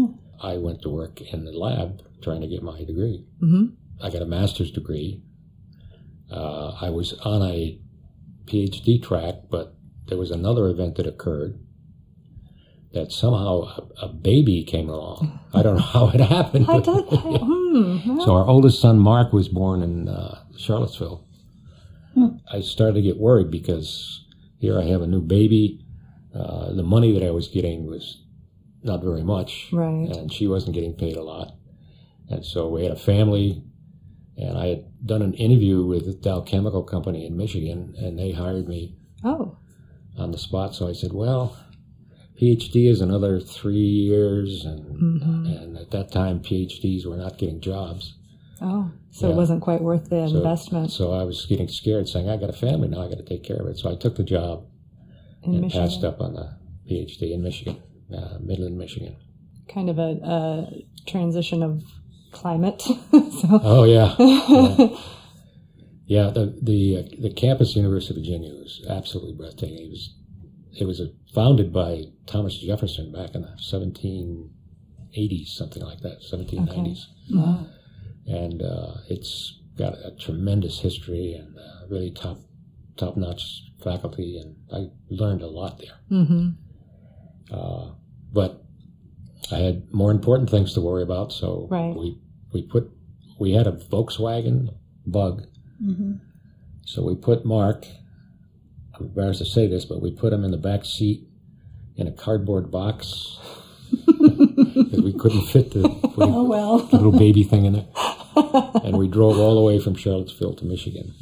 I 0.43 0.57
went 0.59 0.83
to 0.83 0.89
work 0.91 1.21
in 1.21 1.45
the 1.45 1.53
lab 1.53 2.03
trying 2.23 2.41
to 2.41 2.47
get 2.47 2.63
my 2.63 2.83
degree. 2.85 3.25
hmm 3.41 3.67
I 4.03 4.11
got 4.11 4.21
a 4.23 4.27
master's 4.27 4.71
degree. 4.71 5.23
Uh, 6.31 6.77
I 6.81 6.91
was 6.91 7.15
on 7.25 7.43
a 7.43 7.79
PhD 8.45 9.03
track, 9.03 9.35
but 9.51 9.75
there 10.09 10.19
was 10.19 10.31
another 10.31 10.69
event 10.69 10.97
that 10.97 11.07
occurred 11.07 11.59
that 12.93 13.11
somehow 13.13 13.63
a, 13.63 14.07
a 14.07 14.09
baby 14.09 14.65
came 14.65 14.89
along. 14.91 15.39
I 15.55 15.63
don't 15.63 15.77
know 15.77 15.83
how 15.97 16.09
it 16.09 16.21
happened. 16.21 16.67
How 16.67 16.81
did 16.81 17.05
hmm, 17.11 18.21
So 18.21 18.35
our 18.35 18.47
oldest 18.47 18.81
son, 18.81 18.99
Mark, 18.99 19.33
was 19.33 19.49
born 19.49 19.83
in 19.83 20.09
uh, 20.09 20.41
Charlottesville. 20.59 21.25
I 22.51 22.61
started 22.63 22.95
to 22.95 23.03
get 23.03 23.19
worried 23.19 23.51
because 23.51 24.25
here 24.59 24.79
I 24.81 24.85
have 24.85 25.03
a 25.03 25.07
new 25.07 25.21
baby. 25.21 25.85
Uh, 26.35 26.73
the 26.73 26.83
money 26.83 27.13
that 27.13 27.27
I 27.27 27.31
was 27.31 27.49
getting 27.49 27.87
was 27.87 28.23
not 28.87 29.03
very 29.03 29.23
much, 29.23 29.69
Right. 29.73 30.09
and 30.17 30.33
she 30.33 30.47
wasn't 30.47 30.75
getting 30.75 30.95
paid 30.95 31.17
a 31.17 31.23
lot. 31.23 31.55
And 32.29 32.45
so 32.45 32.69
we 32.69 32.83
had 32.83 32.93
a 32.93 32.97
family, 32.97 33.63
and 34.37 34.57
I 34.57 34.67
had 34.69 34.85
done 35.05 35.23
an 35.23 35.35
interview 35.35 35.85
with 35.85 36.07
the 36.07 36.15
Dow 36.15 36.41
Chemical 36.41 36.83
Company 36.83 37.27
in 37.27 37.37
Michigan, 37.37 37.95
and 37.99 38.19
they 38.19 38.33
hired 38.33 38.69
me 38.69 38.95
Oh. 39.25 39.57
on 40.17 40.31
the 40.31 40.39
spot. 40.39 40.75
So 40.75 40.89
I 40.89 40.93
said, 40.93 41.13
"Well, 41.13 41.57
PhD 42.41 42.87
is 42.89 43.01
another 43.01 43.41
three 43.41 43.79
years," 43.89 44.65
and 44.65 44.97
hmm 44.97 45.47
and 45.47 45.77
at 45.79 45.91
that 45.91 46.11
time, 46.11 46.41
PhDs 46.41 47.07
were 47.07 47.17
not 47.17 47.39
getting 47.39 47.61
jobs. 47.61 48.15
Oh. 48.61 48.91
So 49.11 49.31
it 49.31 49.37
wasn't 49.37 49.63
quite 49.63 49.83
worth 49.83 50.09
the 50.11 50.29
So- 50.29 50.37
investment 50.37 50.91
So 50.91 51.13
I 51.13 51.25
was 51.25 51.45
getting 51.47 51.69
scared, 51.69 52.09
saying, 52.09 52.29
"I 52.29 52.37
got 52.37 52.51
a 52.51 52.55
family 52.55 52.89
now; 52.89 53.03
I 53.03 53.09
got 53.09 53.19
to 53.19 53.23
take 53.25 53.43
care 53.43 53.57
of 53.59 53.67
it." 53.67 53.79
So 53.79 53.91
I 53.91 53.95
took 53.95 54.17
the 54.17 54.25
job 54.25 54.65
in 55.43 55.53
and 55.53 55.61
Michigan. 55.63 55.87
passed 55.87 56.05
up 56.05 56.21
on 56.21 56.35
the 56.35 56.49
PhD 56.89 57.33
in 57.33 57.43
Michigan, 57.43 57.77
uh, 58.15 58.39
Midland, 58.41 58.77
Michigan. 58.79 59.17
Kind 59.73 59.91
of 59.91 59.99
a, 59.99 60.11
a 60.23 60.85
transition 61.07 61.63
of 61.63 61.83
climate. 62.33 62.81
so. 62.83 63.61
Oh 63.63 63.85
yeah, 63.85 64.15
yeah. 64.19 64.89
Yeah, 66.09 66.31
The 66.31 66.57
the 66.63 66.99
uh, 66.99 67.03
the 67.21 67.33
campus 67.35 67.75
University 67.75 68.13
of 68.15 68.25
Virginia 68.25 68.53
was 68.55 68.81
absolutely 68.89 69.35
breathtaking. 69.35 69.79
It 69.87 69.91
was 69.91 70.15
it 70.79 70.85
was 70.85 71.01
uh, 71.01 71.07
founded 71.35 71.73
by 71.73 72.05
Thomas 72.27 72.57
Jefferson 72.59 73.11
back 73.11 73.35
in 73.35 73.43
the 73.43 73.57
1780s, 73.61 75.49
something 75.49 75.83
like 75.83 76.01
that, 76.03 76.21
1790s, 76.23 77.07
Wow. 77.33 77.67
and 78.27 78.63
uh, 78.63 78.95
it's 79.09 79.59
got 79.77 79.95
a 79.95 80.13
tremendous 80.19 80.79
history 80.81 81.33
and 81.35 81.57
uh, 81.59 81.87
really 81.91 82.11
top 82.13 82.39
top 82.97 83.17
notch 83.17 83.65
faculty, 83.83 84.39
and 84.39 84.57
I 84.73 84.91
learned 85.11 85.43
a 85.43 85.49
lot 85.49 85.79
there. 85.79 85.97
hmm 86.09 86.51
Uh, 87.51 87.91
but 88.33 88.63
I 89.53 89.57
had 89.59 89.93
more 89.93 90.11
important 90.11 90.51
things 90.51 90.75
to 90.75 90.81
worry 90.81 91.03
about, 91.03 91.33
so 91.33 91.69
Right. 91.71 91.95
we 91.97 92.19
we 92.53 92.63
put 92.63 92.91
we 93.39 93.53
had 93.53 93.67
a 93.67 93.73
Volkswagen 93.73 94.75
Bug, 95.07 95.47
hmm 95.81 96.15
so 96.85 97.03
we 97.05 97.15
put 97.17 97.45
Mark. 97.45 97.87
I'm 98.95 99.07
embarrassed 99.07 99.41
to 99.41 99.45
say 99.45 99.67
this, 99.67 99.85
but 99.85 100.01
we 100.01 100.11
put 100.13 100.33
him 100.33 100.45
in 100.45 100.51
the 100.53 100.57
back 100.57 100.85
seat 100.85 101.27
in 101.97 102.07
a 102.07 102.13
cardboard 102.13 102.71
box 102.71 103.39
because 104.07 105.03
we 105.03 105.13
couldn't 105.13 105.47
fit 105.47 105.73
the, 105.73 105.83
Oh 106.17 106.45
well. 106.45 106.79
the 106.79 106.97
little 106.97 107.13
baby 107.19 107.43
thing 107.45 107.65
in 107.67 107.75
it, 107.77 107.87
and 108.85 108.97
we 108.97 109.07
drove 109.09 109.39
all 109.39 109.55
the 109.55 109.61
way 109.61 109.79
from 109.79 109.95
Charlottesville 109.97 110.55
to 110.55 110.65
Michigan. 110.65 111.13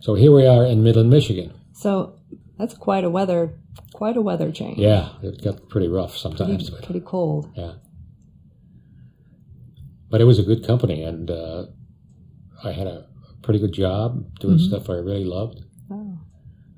So 0.00 0.14
here 0.14 0.32
we 0.32 0.46
are 0.46 0.64
in 0.64 0.82
Midland, 0.82 1.10
Michigan. 1.10 1.52
So 1.72 2.14
that's 2.60 2.74
quite 2.74 3.04
a 3.04 3.10
weather, 3.10 3.54
quite 3.94 4.16
a 4.16 4.20
weather 4.20 4.52
change. 4.52 4.78
Yeah, 4.78 5.08
it 5.22 5.42
got 5.42 5.68
pretty 5.68 5.88
rough 5.88 6.16
sometimes, 6.16 6.68
Pretty, 6.70 6.86
pretty 6.86 7.00
cold. 7.00 7.50
Yeah. 7.56 7.72
But 10.10 10.20
it 10.20 10.24
was 10.24 10.38
a 10.38 10.42
good 10.42 10.66
company, 10.66 11.02
and 11.04 11.30
uh, 11.30 11.66
I 12.64 12.72
had 12.72 12.86
a 12.86 13.06
pretty 13.42 13.60
good 13.60 13.72
job 13.72 14.38
doing 14.40 14.58
Mhm. 14.58 14.68
stuff 14.68 14.90
I 14.90 14.94
really 14.94 15.24
loved. 15.24 15.64
Oh. 15.90 16.18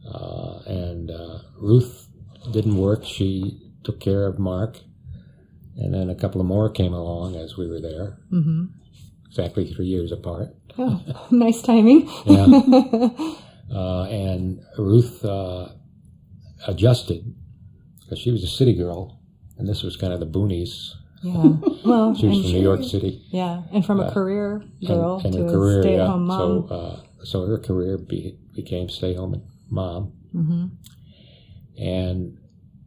Uh, 0.07 0.63
and 0.71 1.11
uh, 1.11 1.39
Ruth 1.59 2.09
didn't 2.53 2.77
work; 2.77 3.05
she 3.05 3.59
took 3.85 3.99
care 4.01 4.27
of 4.27 4.39
Mark, 4.39 4.81
and 5.77 5.93
then 5.95 6.11
a 6.11 6.15
couple 6.15 6.41
of 6.41 6.47
more 6.47 6.69
came 6.71 6.93
along 6.93 7.35
as 7.37 7.57
we 7.57 7.67
were 7.69 7.81
there, 7.81 8.19
hmm 8.31 8.67
exactly 9.27 9.65
three 9.73 9.87
years 9.87 10.13
apart. 10.13 10.55
Oh, 10.79 11.01
nice 11.31 11.63
timing. 11.63 12.09
Yeah. 12.27 12.47
uh, 13.73 14.05
and 14.05 14.61
Ruth 14.79 15.25
uh, 15.25 15.69
adjusted 16.67 17.35
because 18.01 18.19
she 18.19 18.31
was 18.31 18.43
a 18.45 18.49
city 18.49 18.75
girl, 18.75 19.19
and 19.59 19.69
this 19.69 19.83
was 19.83 19.97
kind 19.97 20.13
of 20.13 20.21
the 20.21 20.27
boonies. 20.27 20.93
yeah. 21.23 21.55
Well, 21.85 22.15
She 22.19 22.27
was 22.27 22.41
from 22.43 22.53
New 22.53 22.61
York 22.63 22.83
City. 22.85 23.23
yeah, 23.31 23.63
and 23.73 23.85
from 23.85 24.01
a 24.01 24.05
Uh, 24.05 24.11
career 24.13 24.65
girl 24.87 25.17
and, 25.25 25.35
and 25.35 25.35
to 25.35 25.51
career, 25.51 25.79
a 25.79 25.83
stay-at-home 25.83 26.27
mom. 26.27 26.69
So, 26.69 26.75
uh, 26.75 27.01
so 27.25 27.47
her 27.47 27.59
career 27.59 27.97
be, 27.99 28.37
became 28.55 28.89
stay-home 28.89 29.43
mom, 29.71 30.13
hmm 30.33 30.67
and 31.79 32.39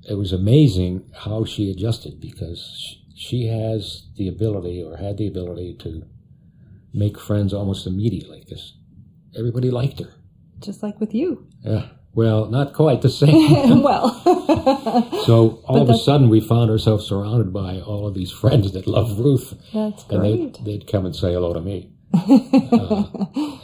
it 0.08 0.14
was 0.14 0.32
amazing 0.32 1.04
how 1.14 1.44
she 1.44 1.72
adjusted 1.72 2.22
because 2.22 2.62
she, 2.78 3.02
she 3.16 3.48
has 3.48 4.04
the 4.18 4.28
ability, 4.28 4.84
or 4.84 4.98
had 4.98 5.18
the 5.18 5.28
ability, 5.28 5.74
to 5.80 6.04
make 6.94 7.20
friends 7.20 7.54
almost 7.54 7.88
immediately 7.88 8.42
because 8.46 8.78
everybody 9.38 9.72
liked 9.72 10.00
her. 10.00 10.14
Just 10.66 10.82
like 10.84 11.00
with 11.00 11.14
you. 11.14 11.48
Yeah, 11.64 11.88
well, 12.14 12.48
not 12.48 12.74
quite 12.74 13.02
the 13.02 13.10
same. 13.10 13.82
well. 13.84 14.10
so 15.26 15.62
all 15.66 15.82
of 15.82 15.90
a 15.90 15.98
sudden, 15.98 16.30
we 16.30 16.40
found 16.42 16.72
ourselves 16.72 17.06
surrounded 17.08 17.54
by 17.54 17.80
all 17.82 18.08
of 18.08 18.14
these 18.14 18.32
friends 18.42 18.72
that 18.74 18.88
loved 18.88 19.20
Ruth, 19.20 19.54
That's 19.74 20.04
and 20.10 20.20
great. 20.20 20.54
they'd, 20.56 20.66
they'd 20.66 20.88
come 20.92 21.06
and 21.06 21.16
say 21.16 21.34
hello 21.34 21.54
to 21.54 21.62
me. 21.62 21.92
Uh, 22.14 23.04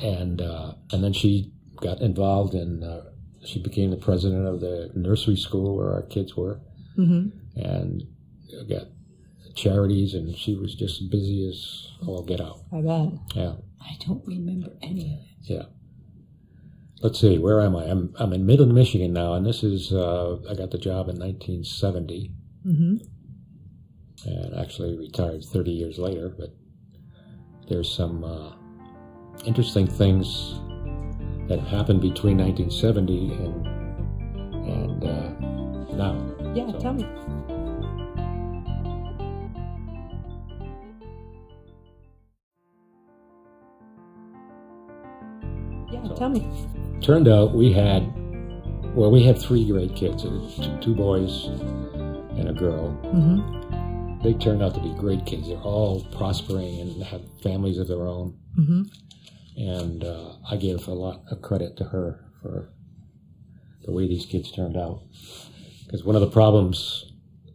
and 0.01 0.41
uh, 0.41 0.74
and 0.91 1.03
then 1.03 1.13
she 1.13 1.51
got 1.81 2.01
involved 2.01 2.53
in. 2.53 2.84
Uh, 2.84 3.05
she 3.43 3.60
became 3.62 3.89
the 3.89 3.98
president 3.98 4.46
of 4.48 4.60
the 4.60 4.91
nursery 4.96 5.36
school 5.36 5.75
where 5.77 5.91
our 5.93 6.03
kids 6.03 6.36
were, 6.36 6.60
hmm 6.96 7.29
and 7.55 8.03
I 8.60 8.63
got 8.65 8.88
charities, 9.55 10.13
and 10.13 10.36
she 10.38 10.55
was 10.55 10.75
just 10.75 11.10
busy 11.10 11.48
as 11.50 11.88
all 12.08 12.24
get 12.24 12.39
out. 12.41 12.60
I 12.74 12.81
bet. 12.81 13.13
Yeah, 13.36 13.53
I 13.81 13.98
don't 14.05 14.24
remember 14.27 14.75
any 14.81 15.13
of 15.13 15.20
it. 15.20 15.25
yeah. 15.43 15.63
Let's 17.01 17.20
see, 17.20 17.39
where 17.39 17.62
am 17.62 17.75
I? 17.75 17.86
I'm 17.86 18.13
I'm 18.20 18.31
in 18.34 18.46
Midland, 18.46 18.75
Michigan 18.75 19.12
now, 19.13 19.34
and 19.34 19.46
this 19.46 19.63
is 19.63 19.91
uh, 19.91 20.38
I 20.50 20.53
got 20.53 20.70
the 20.72 20.77
job 20.77 21.10
in 21.10 21.17
1970, 21.17 22.31
hmm 22.63 22.96
and 24.24 24.53
actually 24.53 24.96
retired 24.96 25.43
30 25.43 25.72
years 25.72 25.98
later. 25.98 26.29
But 26.29 26.53
there's 27.67 27.91
some 27.91 28.24
uh, 28.24 28.51
interesting 29.46 29.88
things 29.88 30.53
that 31.48 31.60
happened 31.60 32.01
between 32.01 32.38
1970 32.38 33.34
and 33.34 33.65
and 34.70 35.03
uh, 35.03 35.96
now. 35.96 36.53
Yeah, 36.53 36.72
So- 36.72 36.79
tell 36.79 36.93
me. 36.93 37.08
Yeah, 45.91 46.08
So- 46.08 46.15
tell 46.15 46.29
me. 46.29 46.48
Turned 47.01 47.27
out 47.27 47.53
we 47.53 47.74
had, 47.74 48.03
well, 48.96 49.10
we 49.12 49.24
had 49.24 49.38
three 49.39 49.65
great 49.67 49.96
kids, 49.96 50.24
two, 50.81 50.93
boys 50.96 51.46
and 51.46 52.48
a 52.50 52.53
girl. 52.53 52.89
hmm 53.12 54.20
They 54.24 54.34
turned 54.34 54.62
out 54.62 54.75
to 54.75 54.81
be 54.81 54.93
great 54.93 55.25
kids. 55.25 55.48
They're 55.48 55.58
all 55.58 56.03
prospering 56.15 56.79
and 56.79 57.03
have 57.03 57.22
families 57.41 57.77
of 57.79 57.88
their 57.88 58.05
own. 58.08 58.38
hmm 58.55 58.84
And 59.58 60.03
uh, 60.03 60.34
I 60.50 60.58
give 60.58 60.88
a 60.88 60.93
lot 60.93 61.24
of 61.31 61.41
credit 61.41 61.75
to 61.77 61.86
her 61.86 62.24
for 62.41 62.70
the 63.84 63.91
way 63.91 64.08
these 64.08 64.25
kids 64.27 64.51
turned 64.51 64.77
out. 64.77 65.01
Because 65.86 66.03
one 66.03 66.15
of 66.15 66.22
the 66.22 66.29
problems 66.29 67.12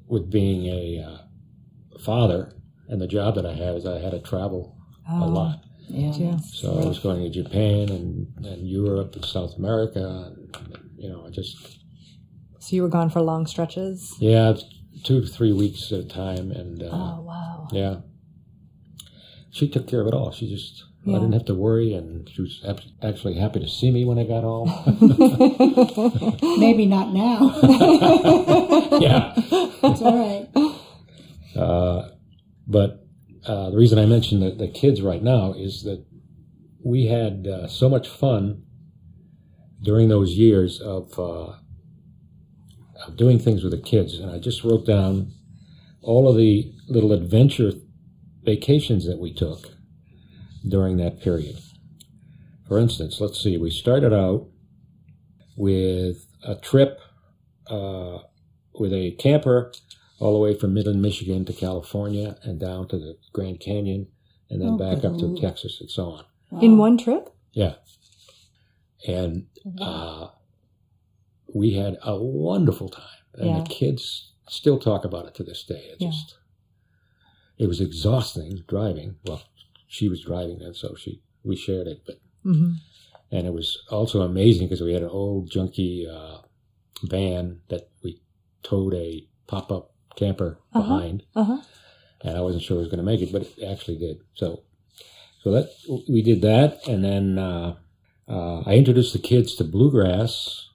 with 0.08 0.28
being 0.30 0.66
a 0.66 1.04
uh, 1.08 1.98
father 2.00 2.52
and 2.88 3.00
the 3.00 3.06
job 3.06 3.36
that 3.36 3.46
I 3.46 3.52
had 3.54 3.76
is 3.76 3.86
I 3.86 3.98
had 4.00 4.10
to 4.12 4.20
travel 4.20 4.76
Oh, 5.08 5.24
a 5.24 5.28
lot. 5.28 5.62
Yeah. 5.88 6.12
Yeah. 6.16 6.36
So 6.52 6.78
I 6.80 6.84
was 6.86 6.98
going 6.98 7.22
to 7.22 7.30
Japan 7.30 7.88
and, 7.90 8.26
and 8.44 8.68
Europe 8.68 9.14
and 9.14 9.24
South 9.24 9.56
America. 9.56 10.32
And, 10.34 10.78
you 10.96 11.08
know, 11.08 11.24
I 11.26 11.30
just, 11.30 11.78
So 12.58 12.74
you 12.76 12.82
were 12.82 12.88
gone 12.88 13.10
for 13.10 13.20
long 13.20 13.46
stretches? 13.46 14.14
yeah, 14.20 14.54
two 15.04 15.20
to 15.20 15.26
three 15.26 15.52
weeks 15.52 15.92
at 15.92 16.00
a 16.00 16.04
time. 16.08 16.50
And 16.50 16.82
uh, 16.82 16.88
Oh, 16.90 17.20
wow. 17.22 17.68
yeah, 17.72 17.96
she 19.50 19.68
took 19.68 19.86
care 19.86 20.00
of 20.00 20.06
it 20.08 20.14
all. 20.14 20.32
She 20.32 20.48
just, 20.48 20.82
I 21.06 21.12
didn't 21.12 21.32
have 21.34 21.44
to 21.44 21.54
worry. 21.54 21.92
And 21.94 22.28
she 22.28 22.42
was 22.42 22.60
ab- 22.66 22.80
actually 23.00 23.34
happy 23.38 23.60
to 23.60 23.68
see 23.68 23.92
me 23.92 24.04
when 24.04 24.18
I 24.18 24.24
got 24.24 24.42
home. 24.42 24.68
Maybe 26.58 26.86
not 26.86 27.12
now. 27.14 27.54
yeah. 29.00 29.32
it's 29.36 30.02
all 30.02 30.18
right. 30.18 30.48
Uh, 31.56 32.08
but 32.66 33.05
uh, 33.46 33.70
the 33.70 33.76
reason 33.76 33.98
I 33.98 34.06
mention 34.06 34.40
the, 34.40 34.50
the 34.50 34.68
kids 34.68 35.02
right 35.02 35.22
now 35.22 35.52
is 35.52 35.84
that 35.84 36.04
we 36.84 37.06
had 37.06 37.46
uh, 37.46 37.68
so 37.68 37.88
much 37.88 38.08
fun 38.08 38.64
during 39.82 40.08
those 40.08 40.32
years 40.32 40.80
of, 40.80 41.18
uh, 41.18 41.52
of 43.06 43.16
doing 43.16 43.38
things 43.38 43.62
with 43.62 43.72
the 43.72 43.80
kids. 43.80 44.18
And 44.18 44.30
I 44.30 44.38
just 44.38 44.64
wrote 44.64 44.86
down 44.86 45.32
all 46.02 46.28
of 46.28 46.36
the 46.36 46.72
little 46.88 47.12
adventure 47.12 47.72
vacations 48.42 49.06
that 49.06 49.18
we 49.18 49.32
took 49.32 49.68
during 50.68 50.96
that 50.96 51.20
period. 51.20 51.58
For 52.66 52.78
instance, 52.78 53.20
let's 53.20 53.40
see, 53.40 53.56
we 53.56 53.70
started 53.70 54.12
out 54.12 54.48
with 55.56 56.26
a 56.42 56.56
trip 56.56 57.00
uh, 57.68 58.18
with 58.74 58.92
a 58.92 59.12
camper 59.12 59.72
all 60.18 60.32
the 60.32 60.38
way 60.38 60.54
from 60.58 60.74
Midland, 60.74 61.02
Michigan 61.02 61.44
to 61.44 61.52
California 61.52 62.36
and 62.42 62.58
down 62.58 62.88
to 62.88 62.98
the 62.98 63.16
Grand 63.32 63.60
Canyon 63.60 64.08
and 64.50 64.60
then 64.62 64.74
Oh, 64.74 64.78
back 64.78 65.04
up 65.04 65.18
to. 65.18 65.36
Texas 65.36 65.80
and 65.80 65.90
so 65.90 66.10
on. 66.10 66.24
In 66.62 66.78
one 66.78 66.96
trip? 66.96 67.28
Yeah. 67.52 67.74
And 69.06 69.46
uh, 69.80 70.28
we 71.54 71.72
had 71.74 71.98
a 72.02 72.16
wonderful 72.18 72.88
time. 72.88 73.04
And 73.34 73.50
Yeah. 73.50 73.60
the 73.60 73.68
kids 73.68 74.32
still 74.48 74.78
talk 74.78 75.04
about 75.04 75.26
it 75.26 75.34
to 75.34 75.44
this 75.44 75.64
day. 75.64 75.74
It 75.92 75.96
Yeah. 76.00 76.10
just, 76.10 76.38
it 77.58 77.66
was 77.66 77.80
exhausting 77.80 78.64
driving. 78.68 79.16
Well, 79.24 79.42
she 79.86 80.08
was 80.08 80.22
driving 80.22 80.58
then, 80.58 80.74
so 80.74 80.94
she, 80.94 81.22
we 81.44 81.56
shared 81.56 81.86
it, 81.86 82.02
but 82.06 82.20
hmm 82.42 82.72
and 83.32 83.44
it 83.44 83.52
was 83.52 83.82
also 83.90 84.20
amazing 84.22 84.68
because 84.68 84.80
we 84.80 84.92
had 84.92 85.02
an 85.02 85.08
old 85.08 85.50
junky 85.50 86.08
uh, 86.08 86.38
van 87.02 87.60
that 87.68 87.90
we 88.04 88.20
towed 88.62 88.94
a 88.94 89.26
pop-up 89.48 89.95
camper 90.16 90.58
Uh-huh. 90.72 90.82
behind, 90.82 91.22
Uh-huh. 91.36 91.58
and 92.22 92.36
I 92.36 92.40
wasn't 92.40 92.64
sure 92.64 92.76
it 92.78 92.80
was 92.80 92.88
going 92.88 92.98
to 92.98 93.04
make 93.04 93.20
it, 93.22 93.30
but 93.32 93.42
it 93.42 93.64
actually 93.64 93.98
did. 93.98 94.18
So, 94.34 94.62
so 95.42 95.52
that 95.52 95.70
we 96.08 96.22
did 96.22 96.42
that, 96.42 96.86
and 96.88 97.04
then 97.04 97.38
uh, 97.38 97.76
uh, 98.28 98.60
I 98.66 98.74
introduced 98.74 99.12
the 99.12 99.20
kids 99.20 99.54
to 99.56 99.64
bluegrass. 99.64 100.68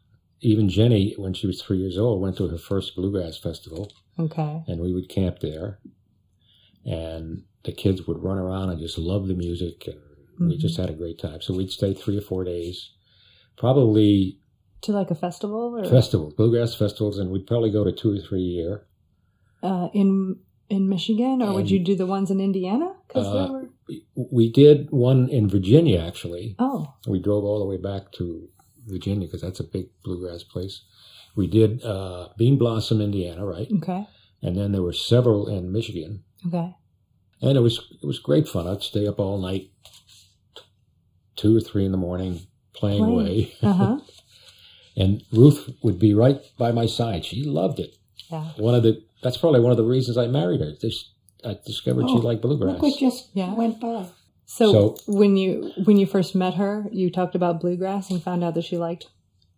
Even 0.44 0.70
Jenny, 0.70 1.14
when 1.18 1.34
she 1.34 1.46
was 1.46 1.62
three 1.62 1.78
years 1.78 1.98
old, 1.98 2.22
went 2.22 2.38
to 2.38 2.48
her 2.48 2.58
first 2.58 2.96
bluegrass 2.96 3.38
festival, 3.38 3.92
Okay. 4.18 4.64
and 4.68 4.80
we 4.80 4.94
would 4.94 5.10
camp 5.10 5.40
there, 5.40 5.80
and 6.86 7.44
the 7.64 7.72
kids 7.72 8.08
would 8.08 8.24
run 8.24 8.38
around 8.40 8.70
and 8.70 8.80
just 8.80 8.98
love 8.98 9.28
the 9.28 9.36
music, 9.36 9.88
and 9.88 10.00
we 10.50 10.56
Mhm. 10.58 10.60
just 10.60 10.78
had 10.78 10.90
a 10.90 10.94
great 10.96 11.20
time. 11.20 11.42
So 11.42 11.54
we'd 11.54 11.70
stay 11.72 11.94
three 11.94 12.18
or 12.18 12.22
four 12.22 12.44
days, 12.44 12.90
probably 13.58 14.40
To 14.82 14.94
like 14.94 15.12
a 15.12 15.16
festival 15.16 15.76
or 15.78 15.86
festivals, 15.86 16.34
bluegrass 16.34 16.74
festivals, 16.74 17.20
and 17.20 17.30
we'd 17.30 17.46
probably 17.46 17.70
go 17.70 17.84
to 17.84 17.92
two 17.92 18.14
or 18.16 18.18
three 18.20 18.42
a 18.42 18.54
year. 18.64 18.88
Uh, 19.64 19.90
in 19.94 20.38
in 20.70 20.88
Michigan, 20.88 21.42
or 21.42 21.54
would 21.54 21.70
you 21.70 21.80
do 21.80 21.96
the 21.96 22.06
ones 22.06 22.32
in 22.32 22.40
Indiana? 22.40 22.94
Because 23.08 23.28
Uh, 23.28 23.48
were. 23.52 23.70
We- 24.16 24.50
did 24.52 24.90
one 24.92 25.28
in 25.30 25.50
Virginia, 25.50 26.00
actually. 26.00 26.56
Oh, 26.60 26.94
We 27.08 27.20
drove 27.20 27.44
all 27.44 27.60
the 27.60 27.66
way 27.66 27.76
back 27.78 28.12
to 28.14 28.48
Virginia 28.88 29.28
because 29.28 29.42
that's 29.42 29.60
a 29.60 29.66
big 29.66 29.88
bluegrass 30.04 30.44
place. 30.44 30.82
We 31.36 31.48
did 31.48 31.84
uh, 31.84 32.30
Bean 32.38 32.58
Blossom, 32.58 33.02
Indiana, 33.02 33.46
right? 33.46 33.68
okay, 33.80 34.08
And 34.42 34.56
then 34.56 34.72
there 34.72 34.82
were 34.82 34.94
several 34.94 35.48
in 35.50 35.72
Michigan, 35.74 36.24
okay. 36.48 36.74
and 37.42 37.58
it 37.58 37.62
was 37.62 37.80
it 38.02 38.06
was 38.08 38.20
great 38.20 38.48
fun. 38.48 38.66
I'd 38.68 38.82
stay 38.84 39.06
up 39.08 39.20
all 39.20 39.40
night, 39.40 39.72
two 41.36 41.56
or 41.58 41.62
three 41.62 41.86
in 41.86 41.92
the 41.92 41.98
morning, 41.98 42.42
playing 42.74 43.04
Playing. 43.04 43.20
away. 43.20 43.54
Uh 43.62 43.74
huh. 43.74 44.00
and 44.96 45.24
Ruth 45.32 45.70
would 45.84 46.00
be 46.00 46.14
right 46.14 46.40
by 46.58 46.72
my 46.72 46.86
side. 46.86 47.26
She 47.26 47.44
loved 47.44 47.80
it. 47.80 47.96
Yeah. 48.30 48.44
One 48.58 48.76
of 48.76 48.84
the 48.84 49.02
that's 49.24 49.38
probably 49.38 49.60
one 49.60 49.72
of 49.72 49.78
the 49.78 49.84
reasons 49.86 50.18
I 50.18 50.28
married 50.28 50.62
her. 50.62 50.72
This 50.82 51.10
I 51.44 51.58
discovered 51.66 52.08
she 52.08 52.16
Oh, 52.16 52.18
liked 52.18 52.42
bluegrass. 52.42 52.74
Look 52.74 52.82
what 52.84 53.00
just 53.00 53.30
Yeah. 53.34 53.54
went 53.56 53.80
by. 53.80 54.06
So, 54.46 54.72
So- 54.72 54.98
when 55.08 55.38
you 55.38 55.72
when 55.86 55.98
you 55.98 56.06
first 56.06 56.36
met 56.36 56.56
her, 56.56 56.88
you 56.92 57.10
talked 57.10 57.36
about 57.36 57.62
bluegrass 57.62 58.10
and 58.12 58.22
found 58.22 58.44
out 58.44 58.54
that 58.56 58.66
she 58.66 58.78
liked 58.78 59.08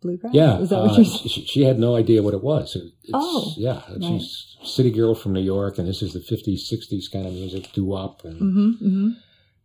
bluegrass. 0.01 0.33
Yeah, 0.33 0.59
is 0.59 0.69
that 0.69 0.79
uh, 0.79 0.87
what 0.87 0.95
you're? 0.97 1.05
she, 1.05 1.45
she 1.45 1.61
had 1.63 1.79
no 1.79 1.95
idea 1.95 2.21
what 2.21 2.33
it 2.33 2.43
was. 2.43 2.75
It- 2.75 2.91
It's, 3.03 3.11
Oh, 3.13 3.53
yeah, 3.57 3.81
she's 4.01 4.55
city 4.63 4.91
girl 4.91 5.13
from 5.15 5.33
New 5.33 5.41
York, 5.41 5.77
and 5.77 5.87
this 5.87 6.01
is 6.01 6.13
the 6.13 6.19
'50s, 6.19 6.61
'60s 6.71 7.09
kind 7.11 7.25
of 7.27 7.33
music, 7.33 7.71
doo 7.73 7.85
wop, 7.85 8.23
and 8.25 8.39
Mm-hmm. 8.41 8.85
Mm-hmm. 8.87 9.09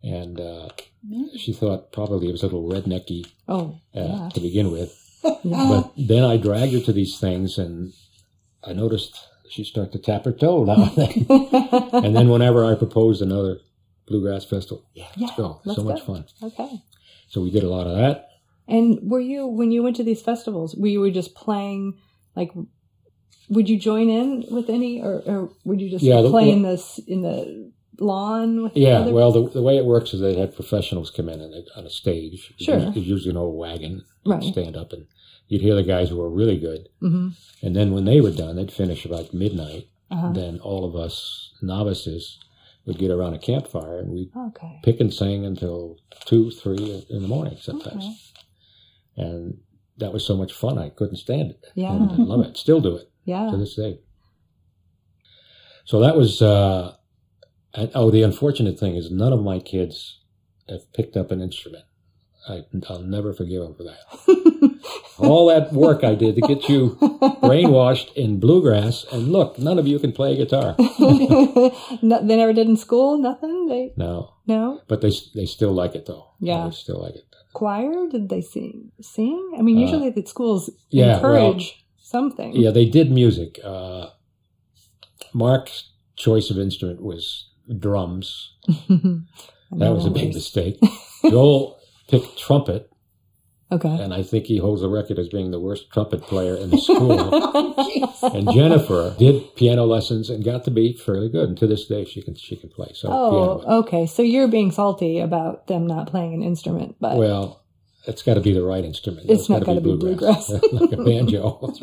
and 0.03 0.39
uh, 0.39 0.69
Yeah. 1.07 1.25
she 1.37 1.53
thought 1.53 1.91
probably 1.91 2.27
it 2.29 2.31
was 2.31 2.43
a 2.43 2.47
little 2.47 2.67
rednecky 2.69 3.25
Oh, 3.47 3.75
uh, 3.95 4.01
yeah. 4.01 4.29
to 4.33 4.39
begin 4.39 4.71
with. 4.71 4.91
yeah. 5.23 5.67
But 5.69 5.91
then 5.97 6.23
I 6.23 6.37
dragged 6.37 6.73
her 6.73 6.79
to 6.81 6.93
these 6.93 7.17
things, 7.19 7.57
and 7.57 7.93
I 8.63 8.73
noticed 8.73 9.17
she 9.49 9.63
started 9.63 9.91
to 9.93 9.99
tap 9.99 10.25
her 10.25 10.31
toe 10.31 10.63
now 10.63 10.83
and 10.83 10.95
then. 10.95 11.25
and 12.05 12.15
then 12.15 12.29
whenever 12.29 12.65
I 12.65 12.75
proposed 12.75 13.21
another 13.21 13.59
bluegrass 14.07 14.45
festival, 14.45 14.85
yeah, 14.93 15.05
let's 15.17 15.31
Yeah, 15.31 15.37
go. 15.37 15.61
let's 15.65 15.77
so 15.77 15.83
much 15.83 16.01
fun. 16.01 16.25
okay. 16.43 16.83
So 17.29 17.41
we 17.41 17.51
did 17.51 17.63
a 17.63 17.69
lot 17.69 17.87
of 17.87 17.95
that. 17.97 18.27
And 18.67 18.99
were 19.03 19.19
you 19.19 19.47
when 19.47 19.71
you 19.71 19.81
went 19.83 19.95
to 19.97 20.03
these 20.03 20.21
festivals? 20.21 20.75
Were 20.75 20.87
you 20.87 21.09
just 21.11 21.33
playing 21.35 21.97
like? 22.35 22.51
Would 23.49 23.67
you 23.67 23.79
join 23.79 24.09
in 24.11 24.45
with 24.51 24.69
any, 24.69 25.01
or, 25.01 25.23
or 25.25 25.49
would 25.65 25.81
you 25.81 25.89
just 25.89 26.03
Yeah, 26.03 26.21
the- 26.21 26.29
play 26.29 26.51
in 26.51 26.61
this 26.61 26.99
in 27.07 27.21
the 27.23 27.71
lawn 27.99 28.63
with 28.63 28.75
Yeah, 28.75 28.99
other- 29.01 29.11
well, 29.13 29.31
the, 29.31 29.49
the 29.49 29.61
way 29.61 29.77
it 29.77 29.85
works 29.85 30.13
is 30.13 30.21
they 30.21 30.35
have 30.39 30.55
professionals 30.55 31.11
come 31.11 31.29
in 31.29 31.41
and 31.41 31.53
they, 31.53 31.65
on 31.75 31.85
a 31.85 31.89
stage. 31.89 32.53
Sure. 32.57 32.75
usually- 32.75 32.97
It's 32.99 33.07
usually 33.07 33.31
an 33.31 33.37
old 33.37 33.57
wagon. 33.57 34.03
Right. 34.25 34.43
stand 34.43 34.75
up 34.77 34.91
and 34.93 35.07
you'd 35.47 35.61
hear 35.61 35.73
the 35.75 35.81
guys 35.83 36.09
who 36.09 36.17
were 36.17 36.29
really 36.29 36.57
good. 36.57 36.89
Mhm. 37.01 37.33
And 37.63 37.75
then 37.75 37.93
when 37.93 38.05
they 38.05 38.21
were 38.21 38.31
done, 38.31 38.55
they'd 38.57 38.71
finish 38.71 39.05
about 39.05 39.33
midnight. 39.33 39.87
Uh-huh. 40.11 40.31
Then 40.33 40.59
all 40.59 40.85
of 40.85 40.95
us 40.95 41.51
novices 41.61 42.37
would 42.85 42.97
get 42.99 43.11
around 43.11 43.33
a 43.33 43.39
campfire 43.39 43.99
and 43.99 44.11
we'd 44.11 44.31
Okay. 44.35 44.79
pick 44.83 44.99
and 44.99 45.13
sing 45.13 45.45
until 45.45 45.97
two, 46.25 46.51
three 46.51 47.05
in 47.09 47.21
the 47.21 47.27
morning 47.27 47.57
sometimes. 47.59 48.03
Okay. 48.05 48.15
And 49.27 49.57
that 49.97 50.13
was 50.13 50.25
so 50.25 50.35
much 50.37 50.53
fun. 50.53 50.77
I 50.77 50.89
couldn't 50.89 51.17
stand 51.17 51.51
it. 51.51 51.65
Yeah. 51.75 51.91
I 51.93 52.15
love 52.17 52.41
it. 52.45 52.55
Still 52.57 52.81
do 52.81 52.95
it 52.97 53.09
Yeah. 53.25 53.49
to 53.51 53.57
this 53.57 53.75
day. 53.75 53.99
So 55.85 55.99
that 56.01 56.15
was, 56.15 56.41
uh, 56.41 56.95
and, 57.73 57.91
oh, 57.95 58.09
the 58.11 58.23
unfortunate 58.23 58.79
thing 58.79 58.95
is 58.95 59.11
none 59.11 59.33
of 59.33 59.41
my 59.43 59.59
kids 59.59 60.19
have 60.67 60.91
picked 60.93 61.15
up 61.17 61.31
an 61.31 61.41
instrument. 61.41 61.83
I, 62.47 62.63
I'll 62.89 63.01
never 63.03 63.33
forgive 63.33 63.61
him 63.63 63.75
for 63.75 63.83
that. 63.83 64.79
All 65.19 65.47
that 65.47 65.73
work 65.73 66.03
I 66.05 66.15
did 66.15 66.35
to 66.35 66.41
get 66.41 66.69
you 66.69 66.97
brainwashed 67.43 68.13
in 68.13 68.39
bluegrass, 68.39 69.05
and 69.11 69.31
look, 69.33 69.59
none 69.59 69.77
of 69.77 69.85
you 69.85 69.99
can 69.99 70.13
play 70.13 70.35
guitar. 70.37 70.75
No, 72.01 72.25
they 72.25 72.37
never 72.37 72.53
did 72.53 72.67
in 72.67 72.77
school. 72.77 73.17
Nothing. 73.17 73.67
They 73.67 73.91
No, 73.97 74.35
no 74.47 74.79
but 74.87 75.01
they 75.01 75.11
they 75.35 75.45
still 75.45 75.73
like 75.73 75.95
it 75.95 76.05
though. 76.05 76.31
Yeah. 76.39 76.65
they 76.65 76.71
still 76.71 77.01
like 77.01 77.15
it. 77.15 77.25
choir. 77.53 78.07
Did 78.09 78.29
they 78.29 78.41
sing? 78.41 78.91
Sing? 79.01 79.55
I 79.57 79.61
mean, 79.61 79.77
Uh, 79.77 79.81
usually 79.81 80.09
the 80.11 80.25
schools 80.25 80.69
yeah, 80.89 81.15
encourage 81.15 81.85
something. 81.99 82.55
Yeah, 82.55 82.71
they 82.71 82.85
did 82.85 83.11
music. 83.11 83.59
Uh, 83.63 84.07
Mark's 85.33 85.91
choice 86.15 86.49
of 86.49 86.57
instrument 86.57 87.01
was 87.01 87.48
drums. 87.77 88.53
That 89.71 89.93
was 89.93 90.07
a 90.07 90.09
big 90.09 90.33
mistake. 90.33 90.79
Joel 91.29 91.79
picked 92.07 92.39
trumpet, 92.39 92.89
Okay. 93.71 93.87
and 93.87 94.15
I 94.15 94.23
think 94.23 94.45
he 94.47 94.57
holds 94.57 94.81
the 94.81 94.89
record 94.89 95.19
as 95.19 95.29
being 95.29 95.51
the 95.51 95.59
worst 95.59 95.91
trumpet 95.91 96.23
player 96.23 96.55
in 96.55 96.71
the 96.71 96.77
school. 96.79 97.75
And 98.33 98.51
Jennifer 98.51 99.15
did 99.19 99.55
piano 99.55 99.85
lessons 99.85 100.29
and 100.31 100.43
got 100.43 100.63
to 100.65 100.71
be 100.71 100.93
fairly 100.93 101.29
good. 101.29 101.49
And 101.49 101.57
to 101.59 101.67
this 101.67 101.85
day, 101.85 102.03
she 102.03 102.21
can 102.23 102.33
she 102.35 102.55
can 102.55 102.69
play. 102.69 102.91
So 102.95 103.09
Oh, 103.11 103.77
okay. 103.81 104.07
So 104.07 104.21
you're 104.23 104.47
being 104.47 104.71
salty 104.71 105.19
about 105.19 105.67
them 105.67 105.85
not 105.87 106.07
playing 106.07 106.33
an 106.33 106.41
instrument, 106.43 106.95
but 106.99 107.17
Well, 107.17 107.63
it's 108.07 108.23
got 108.23 108.33
to 108.33 108.41
be 108.41 108.51
the 108.53 108.63
right 108.63 108.83
instrument. 108.83 109.29
It's 109.29 109.49
not 109.49 109.63
gotta 109.65 109.81
be 109.81 109.95
bluegrass, 109.95 110.49
like 110.71 110.91
a 110.91 110.97
banjo. 111.03 111.73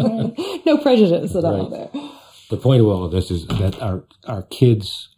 no 0.67 0.79
prejudice 0.79 1.35
at 1.37 1.45
all 1.45 1.69
there. 1.71 1.89
the 2.51 2.57
point 2.57 2.81
of 2.81 2.89
all 2.89 3.05
of 3.05 3.13
this 3.13 3.31
is 3.31 3.47
that 3.47 3.81
our 3.81 4.05
our 4.27 4.43
kids 4.43 5.09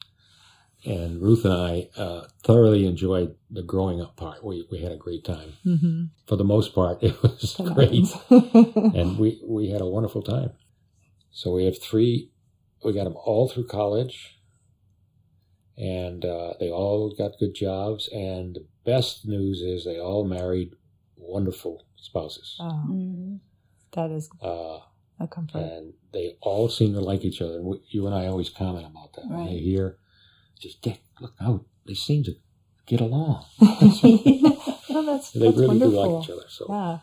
and 0.85 1.21
Ruth 1.21 1.45
and 1.45 1.55
I 1.55 1.89
uh, 1.97 2.27
thoroughly 2.45 2.87
enjoyed 2.87 3.35
the 3.51 3.63
growing 3.63 4.01
up 4.01 4.17
part. 4.17 4.45
We 4.45 4.67
we 4.71 4.81
had 4.83 4.93
a 4.93 4.97
great 4.97 5.25
time. 5.25 5.55
Mm-hmm. 5.67 6.05
For 6.27 6.37
the 6.37 6.45
most 6.45 6.75
part, 6.75 7.03
it 7.03 7.21
was 7.23 7.57
great, 7.75 8.07
and 8.95 9.19
we 9.19 9.41
we 9.45 9.71
had 9.71 9.81
a 9.81 9.87
wonderful 9.87 10.23
time. 10.23 10.51
So 11.31 11.53
we 11.53 11.65
have 11.65 11.81
three. 11.81 12.31
We 12.85 12.93
got 12.93 13.05
them 13.05 13.17
all 13.17 13.49
through 13.49 13.67
college, 13.67 14.39
and 15.77 16.25
uh, 16.25 16.55
they 16.61 16.71
all 16.71 17.15
got 17.17 17.39
good 17.39 17.55
jobs. 17.55 18.09
And 18.13 18.55
the 18.57 18.67
best 18.85 19.27
news 19.27 19.61
is 19.61 19.85
they 19.85 19.99
all 20.01 20.25
married 20.25 20.71
wonderful 21.17 21.85
spouses. 21.97 22.57
oh, 22.61 22.85
Mhm. 22.89 23.41
that 23.93 24.11
is 24.11 24.31
Uh, 24.41 24.79
a 25.21 25.27
comfort. 25.29 25.59
and 25.59 25.93
they 26.13 26.37
all 26.41 26.69
seem 26.69 26.95
to 26.95 27.01
like 27.01 27.25
each 27.25 27.43
other. 27.43 27.61
We, 27.63 27.81
you 27.91 28.07
and 28.07 28.15
I 28.15 28.27
always 28.27 28.49
comment 28.49 28.87
about 28.87 29.13
that. 29.15 29.27
When 29.29 29.47
they 29.47 29.55
Right. 29.55 29.63
hear, 29.63 29.99
just 30.59 30.83
Dick, 30.83 31.01
look 31.21 31.35
out, 31.41 31.65
they 31.87 31.95
seem 31.95 32.25
to 32.25 32.35
get 32.87 33.01
along. 33.01 33.45
oh, 33.61 35.03
that's, 35.07 35.31
They 35.33 35.41
that's 35.41 35.57
really 35.57 35.67
wonderful. 35.69 35.91
do 35.91 36.15
like 36.17 36.25
each 36.25 36.31
other. 36.31 36.45
So, 36.49 36.67
Yeah. 36.69 36.99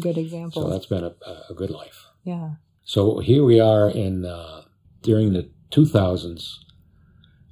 Good 0.00 0.18
example. 0.18 0.62
so 0.62 0.68
that's 0.70 0.86
been 0.86 1.02
a, 1.04 1.14
a 1.50 1.54
good 1.54 1.70
life. 1.70 2.06
yeah. 2.24 2.50
So 2.84 3.18
here 3.20 3.44
we 3.44 3.60
are 3.60 3.88
in 3.90 4.24
uh, 4.24 4.62
during 5.02 5.32
the 5.32 5.50
2000s. 5.70 6.44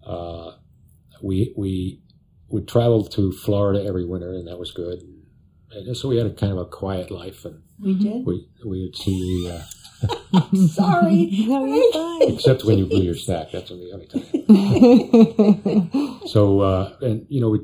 Uh, 0.04 0.52
we 1.22 1.52
we 1.56 2.00
we 2.48 2.60
traveled 2.62 3.12
to 3.12 3.30
Florida 3.32 3.84
every 3.84 4.04
winter, 4.04 4.32
and 4.32 4.48
that 4.48 4.58
was 4.58 4.70
good. 4.72 5.00
And 5.70 5.96
so 5.96 6.08
we 6.08 6.16
had 6.16 6.26
a 6.26 6.32
kind 6.32 6.52
of 6.52 6.58
a 6.58 6.64
quiet 6.64 7.10
life, 7.10 7.44
and 7.44 7.62
We 7.78 7.94
did. 7.94 8.24
we 8.26 8.48
we 8.64 8.82
would 8.84 8.96
see. 8.96 9.48
Uh, 9.52 9.62
I'm 10.32 10.68
sorry. 10.68 11.44
No, 11.48 11.64
you're 11.64 11.92
fine. 11.92 12.32
except 12.34 12.64
when 12.64 12.78
you 12.78 12.87
blew 12.87 13.02
your 13.02 13.14
stack, 13.14 13.50
that's 13.52 13.70
the 13.70 13.90
only 13.92 14.06
time. 14.06 14.24
So, 16.28 16.61
uh, 16.61 16.96
and 17.00 17.26
you 17.28 17.40
know, 17.40 17.48
we, 17.50 17.61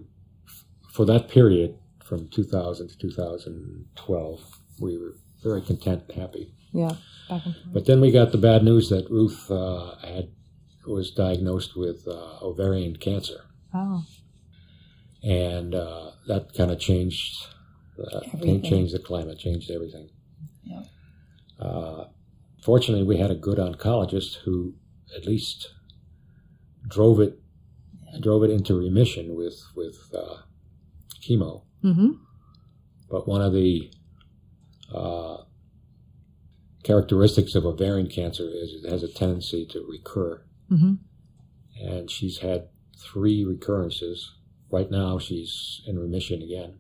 for 0.93 1.05
that 1.07 1.29
period 1.29 1.77
from 2.05 2.29
2000 2.29 2.89
to 2.89 2.99
2012, 2.99 4.41
we 4.81 4.97
were 4.99 5.15
very 5.43 5.61
content 5.63 6.05
and 6.09 6.19
happy. 6.21 6.53
yeah. 6.73 6.97
Back 7.29 7.45
and 7.47 7.55
forth. 7.55 7.73
But 7.73 7.87
then 7.87 8.01
we 8.01 8.11
got 8.11 8.33
the 8.33 8.39
bad 8.39 8.63
news 8.65 8.89
that 8.91 9.09
Ruth 9.11 9.51
uh, 9.51 9.97
had 10.03 10.29
was 10.87 11.11
diagnosed 11.11 11.77
with 11.77 12.07
uh, 12.07 12.39
ovarian 12.43 12.97
cancer, 12.97 13.45
Oh. 13.73 14.05
and 15.23 15.75
uh, 15.75 16.11
that 16.27 16.53
kind 16.55 16.71
of 16.71 16.79
changed 16.79 17.47
uh, 17.99 18.21
changed 18.63 18.93
the 18.95 18.99
climate, 18.99 19.39
changed 19.39 19.71
everything. 19.71 20.11
Yeah. 22.65 22.67
Fortunately, 22.67 23.05
we 23.05 23.19
had 23.19 23.31
a 23.31 23.35
good 23.35 23.59
oncologist 23.59 24.37
who 24.45 24.75
at 25.17 25.27
least 25.27 25.73
drove 26.89 27.21
it 27.21 27.39
drove 28.21 28.45
it 28.45 28.51
into 28.51 28.75
remission 28.79 29.35
with 29.37 29.61
with 29.75 29.97
uh, 30.17 30.37
chemo. 31.21 31.63
Mm-hmm. 31.83 32.13
But 33.11 33.29
one 33.29 33.43
of 33.43 33.53
the 33.53 33.91
uh, 34.95 35.39
characteristics 36.83 37.55
of 37.55 37.65
ovarian 37.67 38.09
cancer 38.09 38.45
is 38.49 38.73
it 38.85 38.91
has 38.91 39.03
a 39.03 39.09
tendency 39.13 39.67
to 39.67 39.85
recur, 39.89 40.43
Mm-hmm. 40.71 40.95
and 41.87 42.11
she's 42.11 42.39
had 42.39 42.69
three 42.99 43.45
recurrences. 43.45 44.33
Right 44.71 44.91
now, 44.91 45.19
she's 45.19 45.83
in 45.87 45.99
remission 45.99 46.43
again. 46.43 46.79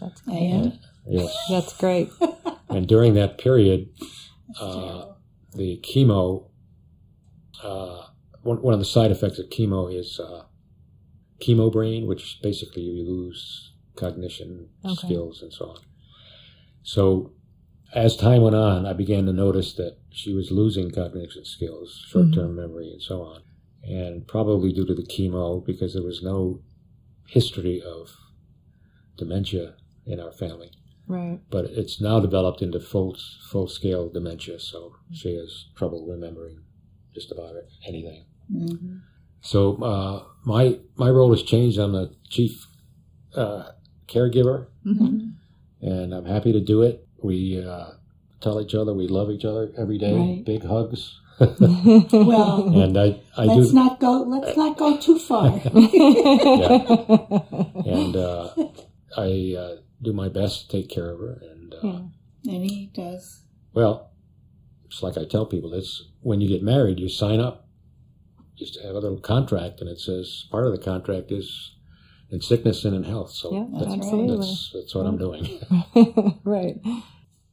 That's 0.00 0.22
I 0.26 0.30
great. 0.30 0.50
am. 0.50 0.72
Yes, 1.06 1.36
That's 1.48 1.76
great. 1.76 2.10
and 2.68 2.88
during 2.88 3.14
that 3.14 3.38
period, 3.38 3.90
That's 3.98 4.29
uh, 4.58 5.06
the 5.54 5.78
chemo. 5.82 6.46
Uh, 7.62 8.06
one, 8.42 8.62
one 8.62 8.72
of 8.72 8.80
the 8.80 8.86
side 8.86 9.10
effects 9.10 9.38
of 9.38 9.46
chemo 9.50 9.94
is 9.94 10.18
uh, 10.18 10.44
chemo 11.40 11.70
brain, 11.70 12.06
which 12.06 12.40
basically 12.42 12.82
you 12.82 13.04
lose 13.04 13.72
cognition, 13.96 14.68
Okay. 14.84 14.94
skills, 14.94 15.42
and 15.42 15.52
so 15.52 15.66
on. 15.70 15.78
So, 16.82 17.32
as 17.94 18.16
time 18.16 18.42
went 18.42 18.56
on, 18.56 18.86
I 18.86 18.92
began 18.94 19.26
to 19.26 19.32
notice 19.32 19.74
that 19.74 19.98
she 20.10 20.32
was 20.32 20.50
losing 20.50 20.90
cognition 20.90 21.44
skills, 21.44 22.04
short 22.08 22.32
term 22.32 22.56
memory, 22.56 22.90
and 22.90 23.02
so 23.02 23.22
on. 23.22 23.42
And 23.82 24.26
probably 24.26 24.72
due 24.72 24.86
to 24.86 24.94
the 24.94 25.02
chemo, 25.02 25.64
because 25.64 25.94
there 25.94 26.02
was 26.02 26.22
no 26.22 26.60
history 27.26 27.82
of 27.82 28.10
dementia 29.16 29.74
in 30.06 30.18
our 30.18 30.32
family 30.32 30.70
Right. 31.10 31.40
but 31.50 31.64
it's 31.66 32.00
now 32.00 32.20
developed 32.20 32.62
into 32.62 32.78
full 32.80 33.16
full 33.50 33.66
scale 33.68 34.08
dementia. 34.08 34.58
So 34.60 34.94
she 35.12 35.34
has 35.34 35.66
trouble 35.76 36.06
remembering 36.06 36.58
just 37.14 37.32
about 37.32 37.54
anything. 37.86 38.24
Mhm. 38.52 39.00
So 39.42 39.60
uh, 39.82 40.22
my 40.44 40.78
my 40.96 41.10
role 41.10 41.30
has 41.32 41.42
changed. 41.42 41.78
I'm 41.78 41.92
the 41.92 42.14
chief 42.28 42.66
uh, 43.34 43.62
caregiver, 44.06 44.66
Mhm. 44.86 45.32
and 45.82 46.14
I'm 46.14 46.26
happy 46.26 46.52
to 46.52 46.60
do 46.60 46.82
it. 46.82 47.06
We 47.22 47.62
uh, 47.62 47.90
tell 48.40 48.60
each 48.60 48.74
other 48.74 48.92
we 48.94 49.08
love 49.08 49.30
each 49.30 49.44
other 49.44 49.72
every 49.76 49.98
day. 49.98 50.14
Right. 50.14 50.44
Big 50.44 50.62
hugs, 50.64 51.18
Well, 51.40 52.68
and 52.82 52.96
I 52.98 53.20
I 53.36 53.44
let's 53.46 53.68
do 53.70 53.74
not 53.74 53.98
go. 54.00 54.12
Let's 54.34 54.56
not 54.56 54.76
go 54.76 54.96
too 54.98 55.18
far. 55.18 55.46
and 57.86 58.16
uh, 58.16 58.48
I 59.16 59.54
uh, 59.58 59.76
do 60.02 60.12
my 60.12 60.28
best 60.28 60.62
to 60.70 60.76
take 60.76 60.88
care 60.90 61.10
of 61.10 61.20
her. 61.20 61.42
And 61.50 61.74
uh, 61.74 61.78
Yeah. 61.82 62.54
and 62.54 62.70
he 62.70 62.90
does. 62.94 63.44
Well, 63.72 64.10
it's 64.86 65.02
like 65.02 65.16
I 65.16 65.24
tell 65.24 65.46
people, 65.46 65.72
it's 65.74 66.02
when 66.20 66.40
you 66.40 66.48
get 66.48 66.62
married, 66.62 66.98
you 66.98 67.08
sign 67.08 67.40
up. 67.40 67.68
You 68.56 68.66
just 68.66 68.80
have 68.82 68.94
a 68.94 68.98
little 68.98 69.20
contract, 69.20 69.80
and 69.80 69.88
it 69.88 69.98
says 70.00 70.46
part 70.50 70.66
of 70.66 70.72
the 70.72 70.78
contract 70.78 71.30
is 71.30 71.74
in 72.30 72.40
sickness 72.40 72.84
and 72.84 72.94
in 72.94 73.04
health. 73.04 73.30
So 73.32 73.52
Yeah, 73.52 73.66
that's, 73.78 73.94
absolutely. 73.94 74.36
that's 74.46 74.70
that's 74.74 74.94
what 74.94 75.06
I'm 75.06 75.18
doing. 75.18 75.60
right. 76.44 76.76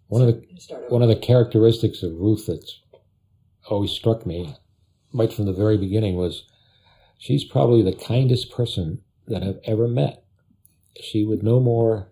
One 0.07 0.21
of 0.21 0.27
the 0.27 0.75
one 0.89 1.01
of 1.01 1.09
the 1.09 1.15
characteristics 1.15 2.01
of 2.03 2.13
Ruth 2.13 2.45
that's 2.47 2.81
always 3.69 3.91
struck 3.91 4.25
me, 4.25 4.55
right 5.13 5.31
from 5.31 5.45
the 5.45 5.53
very 5.53 5.77
beginning, 5.77 6.15
was 6.15 6.43
she's 7.17 7.43
probably 7.43 7.81
the 7.81 7.93
kindest 7.93 8.51
person 8.51 9.01
that 9.27 9.43
I've 9.43 9.59
ever 9.65 9.87
met. 9.87 10.23
She 11.01 11.23
would 11.25 11.43
no 11.43 11.59
more 11.59 12.09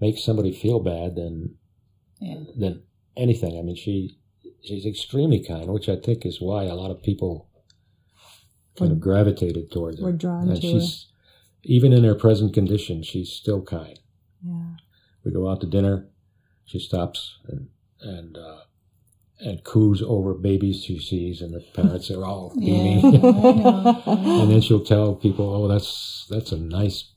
make 0.00 0.18
somebody 0.18 0.52
feel 0.52 0.80
bad 0.80 1.14
than 1.16 1.56
Yeah. 2.20 2.40
than 2.56 2.82
anything. 3.16 3.58
I 3.58 3.62
mean, 3.62 3.76
she 3.76 4.16
she's 4.62 4.84
extremely 4.86 5.40
kind, 5.42 5.72
which 5.72 5.88
I 5.88 5.96
think 5.96 6.26
is 6.26 6.40
why 6.40 6.64
a 6.64 6.74
lot 6.74 6.90
of 6.90 7.02
people 7.02 7.48
kind 8.76 8.92
of 8.92 9.00
gravitated 9.00 9.70
towards 9.70 9.98
her. 9.98 10.04
We're 10.04 10.12
drawn 10.12 10.48
and 10.48 10.60
to 10.60 10.62
she's 10.62 11.06
even 11.64 11.92
in 11.92 12.04
her 12.04 12.14
present 12.14 12.54
condition, 12.54 13.02
she's 13.02 13.30
still 13.30 13.62
kind. 13.62 13.98
Yeah. 14.42 14.76
We 15.24 15.32
go 15.32 15.50
out 15.50 15.60
to 15.60 15.66
dinner, 15.66 16.08
she 16.64 16.78
stops 16.78 17.38
and 17.48 17.68
and 18.00 18.36
uh, 18.38 18.60
and 19.40 19.64
coos 19.64 20.02
over 20.02 20.34
babies 20.34 20.82
she 20.84 20.98
sees, 20.98 21.40
and 21.42 21.52
the 21.54 21.60
parents 21.60 22.10
are 22.10 22.24
all 22.24 22.54
beaming. 22.58 23.04
I 23.04 23.10
know. 23.18 24.02
I 24.06 24.14
know. 24.14 24.42
and 24.42 24.50
then 24.50 24.60
she'll 24.62 24.84
tell 24.84 25.14
people, 25.14 25.48
"Oh, 25.54 25.68
that's 25.68 26.26
that's 26.30 26.52
a 26.52 26.58
nice. 26.58 27.12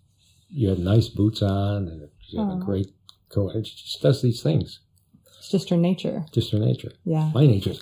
You 0.50 0.70
have 0.70 0.80
nice 0.80 1.08
boots 1.10 1.42
on, 1.42 1.88
and 1.88 2.10
you 2.34 2.40
have 2.40 2.50
a 2.62 2.64
great 2.64 2.92
coat." 3.30 3.54
And 3.56 3.66
she 3.66 3.76
just 3.76 4.02
does 4.02 4.22
these 4.22 4.42
things, 4.44 4.80
It's 5.40 5.50
just 5.50 5.70
her 5.70 5.78
nature. 5.78 6.26
just 6.32 6.52
her 6.52 6.60
nature. 6.60 6.92
Yeah. 7.06 7.32
My 7.34 7.46
nature. 7.46 7.76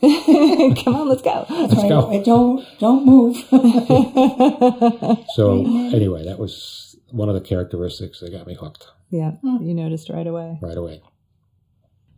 Come 0.00 0.94
on, 0.94 1.08
let's 1.08 1.22
go. 1.22 1.46
Let's 1.48 1.78
I, 1.84 1.88
go. 1.88 2.10
I 2.10 2.18
don't 2.22 2.66
don't 2.78 3.06
move. 3.06 3.36
So 5.34 5.64
anyway, 5.64 6.24
that 6.24 6.38
was 6.38 6.96
one 7.10 7.28
of 7.28 7.34
the 7.34 7.40
characteristics 7.40 8.20
that 8.20 8.30
got 8.30 8.46
me 8.46 8.54
hooked 8.54 8.86
yeah, 9.10 9.32
you 9.42 9.74
noticed 9.74 10.08
right 10.10 10.26
away. 10.26 10.58
right 10.60 10.76
away. 10.76 11.00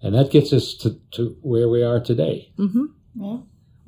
And 0.02 0.14
that 0.14 0.30
gets 0.30 0.52
us 0.52 0.74
to, 0.76 0.98
to 1.12 1.36
where 1.42 1.68
we 1.68 1.82
are 1.82 2.00
today. 2.00 2.52
hmm 2.56 2.86
yeah. 3.14 3.38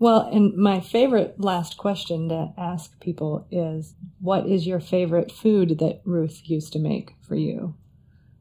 Well, 0.01 0.21
and 0.33 0.55
my 0.57 0.81
favorite 0.81 1.41
last 1.41 1.77
question 1.77 2.29
to 2.29 2.53
ask 2.57 2.99
people 3.01 3.47
is 3.51 3.95
what 4.21 4.47
is 4.47 4.67
your 4.67 4.79
favorite 4.81 5.33
food 5.33 5.79
that 5.81 6.01
Ruth 6.05 6.43
used 6.45 6.73
to 6.75 6.79
make 6.79 7.15
for 7.21 7.35
you? 7.35 7.75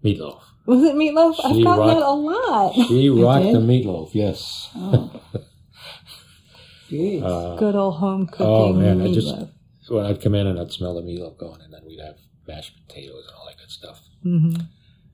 Meatloaf. 0.03 0.41
Was 0.67 0.83
it 0.83 0.95
meatloaf? 0.95 1.35
I've 1.43 1.55
She 1.55 1.63
gotten 1.63 1.79
rocked- 1.87 1.99
that 1.99 2.05
a 2.05 2.11
lot. 2.11 2.87
She 2.87 3.09
rocked 3.23 3.43
did? 3.45 3.55
the 3.55 3.59
meatloaf, 3.59 4.09
yes. 4.13 4.69
Oh. 4.75 5.19
Jeez. 6.89 7.23
Uh, 7.23 7.55
Good 7.57 7.75
old 7.75 7.95
home 7.95 8.27
cooking 8.27 8.45
Oh, 8.45 8.73
man, 8.73 9.01
I 9.01 9.11
just- 9.13 9.35
when 9.89 10.05
I'd 10.05 10.21
come 10.21 10.35
in 10.35 10.47
and 10.47 10.59
I'd 10.59 10.71
smell 10.71 10.93
the 10.95 11.01
meatloaf 11.01 11.37
going, 11.37 11.61
and 11.61 11.73
then 11.73 11.81
we'd 11.87 11.99
have 12.01 12.17
mashed 12.47 12.73
potatoes 12.87 13.23
and 13.27 13.35
all 13.37 13.45
that 13.47 13.57
good 13.57 13.71
stuff. 13.71 14.01
hmm 14.23 14.53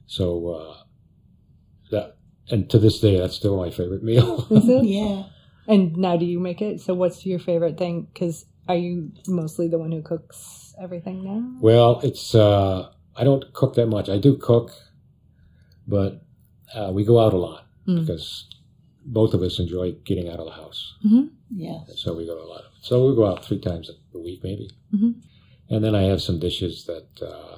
So 0.08 0.50
uh, 0.50 0.76
that, 1.92 2.18
and 2.50 2.70
to 2.72 2.80
this 2.80 3.00
day, 3.00 3.18
that's 3.20 3.36
still 3.36 3.56
my 3.58 3.70
favorite 3.70 4.04
meal. 4.04 4.46
Is 4.50 4.68
it? 4.68 4.84
yeah. 4.86 5.24
And 5.68 5.96
now 5.98 6.18
do 6.18 6.26
you 6.26 6.40
make 6.40 6.62
it? 6.62 6.82
So 6.82 6.94
what's 6.94 7.26
your 7.26 7.40
favorite 7.40 7.78
thing? 7.78 8.08
Because 8.14 8.46
are 8.68 8.76
you 8.76 9.12
mostly 9.28 9.68
the 9.68 9.78
one 9.78 9.92
who 9.92 10.02
cooks 10.02 10.74
everything 10.82 11.24
now? 11.24 11.60
well, 11.62 12.00
it's 12.04 12.34
uh, 12.36 12.90
I 13.16 13.24
don't 13.24 13.54
cook 13.54 13.76
that 13.76 13.88
much. 13.88 14.10
I 14.10 14.18
do 14.18 14.36
cook, 14.38 14.72
but 15.88 16.22
uh, 16.76 16.92
we 16.94 17.04
go 17.06 17.20
out 17.20 17.34
a 17.34 17.38
lot 17.38 17.66
Mm. 17.86 18.00
because 18.06 18.48
both 19.06 19.34
of 19.34 19.42
us 19.42 19.60
enjoy 19.60 19.92
getting 20.06 20.30
out 20.30 20.40
of 20.40 20.46
the 20.46 20.54
house. 20.54 20.96
hmm 21.02 21.26
Yes. 21.56 21.92
So 21.98 22.14
we 22.16 22.26
go 22.26 22.34
to 22.36 22.42
a 22.42 22.48
lot. 22.48 22.62
Of, 22.62 22.72
so 22.82 23.10
we 23.10 23.16
go 23.16 23.26
out 23.26 23.44
three 23.44 23.60
times 23.60 23.90
a 24.16 24.18
week, 24.18 24.42
maybe. 24.42 24.72
Mhm. 24.96 25.16
And 25.70 25.84
then 25.84 25.94
I 25.94 26.04
have 26.04 26.22
some 26.22 26.40
dishes 26.40 26.86
that 26.86 27.08
uh, 27.22 27.58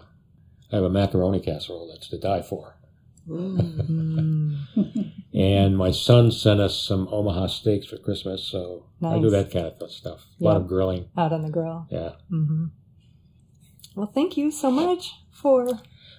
I 0.72 0.76
have 0.78 0.84
a 0.84 0.90
macaroni 0.90 1.40
casserole 1.40 1.88
that's 1.92 2.10
to 2.10 2.18
die 2.18 2.42
for. 2.42 2.76
Ooh. 3.30 3.56
Mm. 3.58 4.58
And 5.36 5.78
my 5.78 5.92
son 5.92 6.32
sent 6.32 6.62
us 6.62 6.80
some 6.80 7.10
Omaha 7.12 7.48
steaks 7.48 7.88
for 7.88 7.98
Christmas, 7.98 8.42
so 8.44 8.86
I 9.04 9.20
do 9.20 9.30
that 9.32 9.52
kind 9.52 9.66
of 9.66 9.92
stuff. 9.92 10.26
A 10.40 10.44
lot 10.44 10.56
of 10.58 10.68
grilling. 10.68 11.10
Out 11.18 11.34
on 11.34 11.42
the 11.42 11.50
grill. 11.50 11.88
Yeah. 11.92 12.12
hmm 12.30 12.68
Well, 13.96 14.08
thank 14.08 14.38
you 14.38 14.50
so 14.50 14.72
much 14.72 15.12
for 15.32 15.68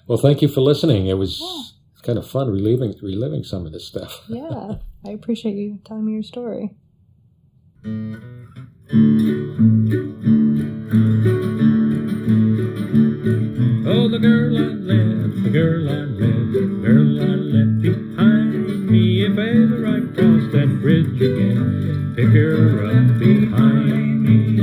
Well, 0.07 0.19
thank 0.19 0.43
you 0.43 0.49
for 0.49 0.61
listening. 0.61 1.07
It 1.07 1.15
was 1.17 1.41
Yeah. 1.41 2.03
kind 2.03 2.19
of 2.19 2.27
fun 2.27 2.49
reliving 2.51 2.95
reliving 3.03 3.43
some 3.43 3.65
of 3.65 3.73
this 3.73 3.87
stuff. 3.87 4.23
yeah. 4.29 4.75
I 5.05 5.11
appreciate 5.11 5.55
you 5.57 5.79
telling 5.85 6.05
me 6.05 6.13
your 6.13 6.23
story. 6.23 6.77
Pick 22.17 22.33
her 22.33 22.87
up 22.87 23.19
behind 23.19 24.23
me. 24.23 24.57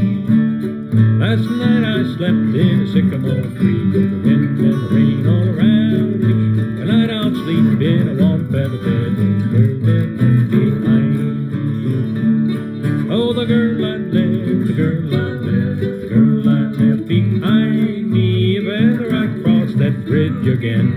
Last 1.22 1.48
night 1.52 1.84
I 1.86 2.04
slept 2.18 2.56
in 2.58 2.82
a 2.82 2.88
sycamore 2.92 3.46
tree 3.60 3.92
with 3.92 4.10
the 4.10 4.18
wind 4.28 4.60
and 4.60 4.92
rain 4.92 5.28
all 5.28 5.50
around 5.54 6.20
me. 6.20 6.34
Tonight 6.80 7.12
I'll 7.12 7.30
sleep 7.46 7.80
in 7.80 8.10
a 8.10 8.16
warm 8.24 8.52
feather 8.52 8.82
bed 8.82 9.18
with 9.20 9.54
her 9.54 9.70
left 9.86 10.50
behind 10.50 11.52
me. 11.52 13.14
Oh, 13.14 13.34
the 13.34 13.46
girl 13.46 13.86
I 13.86 13.98
left, 13.98 14.68
the 14.68 14.74
girl 14.74 15.14
I 15.14 15.30
left, 15.46 15.82
the 16.02 16.08
girl 16.10 16.50
I 16.50 16.52
left 16.74 17.08
behind 17.08 18.10
me. 18.10 18.58
If 18.58 18.66
ever 18.66 19.14
I 19.16 19.28
cross 19.44 19.76
that 19.76 20.06
bridge 20.08 20.48
again, 20.48 20.90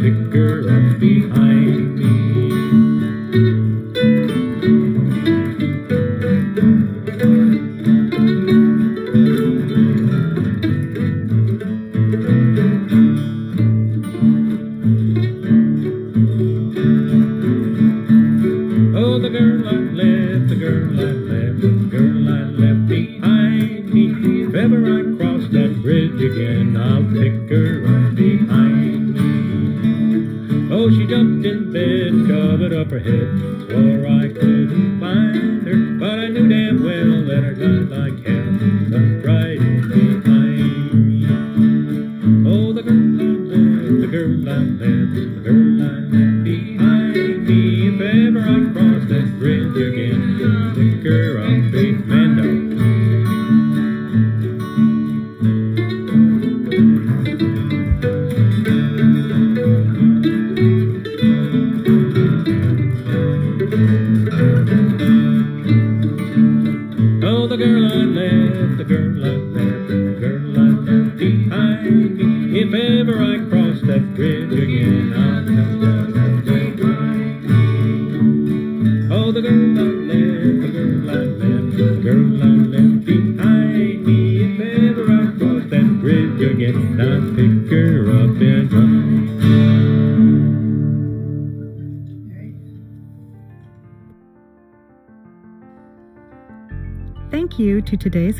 pick 0.00 0.34
her 0.34 0.58
up 0.62 0.98
behind 0.98 1.98
me. 2.00 2.59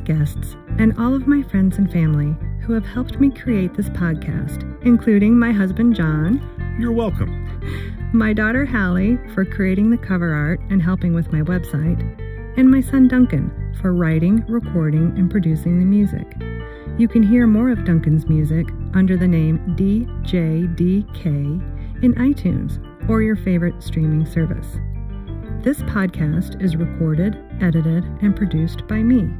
Guests 0.04 0.56
and 0.78 0.96
all 0.98 1.14
of 1.14 1.26
my 1.26 1.42
friends 1.42 1.78
and 1.78 1.90
family 1.90 2.34
who 2.60 2.72
have 2.72 2.86
helped 2.86 3.18
me 3.20 3.30
create 3.30 3.74
this 3.74 3.88
podcast, 3.90 4.64
including 4.84 5.38
my 5.38 5.52
husband 5.52 5.94
John, 5.94 6.40
You're 6.78 6.92
welcome. 6.92 8.10
my 8.12 8.32
daughter 8.32 8.64
Hallie 8.64 9.18
for 9.34 9.44
creating 9.44 9.90
the 9.90 9.98
cover 9.98 10.32
art 10.32 10.60
and 10.70 10.82
helping 10.82 11.14
with 11.14 11.32
my 11.32 11.42
website, 11.42 12.00
and 12.56 12.70
my 12.70 12.80
son 12.80 13.08
Duncan 13.08 13.74
for 13.80 13.92
writing, 13.92 14.44
recording, 14.48 15.16
and 15.16 15.30
producing 15.30 15.78
the 15.78 15.84
music. 15.84 16.26
You 16.98 17.08
can 17.08 17.22
hear 17.22 17.46
more 17.46 17.70
of 17.70 17.84
Duncan's 17.84 18.28
music 18.28 18.66
under 18.94 19.16
the 19.16 19.28
name 19.28 19.58
DJDK 19.76 21.24
in 22.02 22.14
iTunes 22.14 22.78
or 23.08 23.22
your 23.22 23.36
favorite 23.36 23.82
streaming 23.82 24.26
service. 24.26 24.78
This 25.62 25.82
podcast 25.82 26.62
is 26.62 26.76
recorded, 26.76 27.38
edited, 27.60 28.04
and 28.22 28.34
produced 28.36 28.86
by 28.86 29.02
me. 29.02 29.30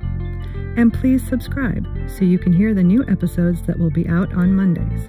And 0.77 0.93
please 0.93 1.27
subscribe 1.27 1.87
so 2.09 2.25
you 2.25 2.39
can 2.39 2.53
hear 2.53 2.75
the 2.75 2.83
new 2.83 3.05
episodes 3.09 3.63
that 3.63 3.79
will 3.79 3.91
be 3.91 4.07
out 4.09 4.35
on 4.35 4.55
Mondays. 4.55 5.09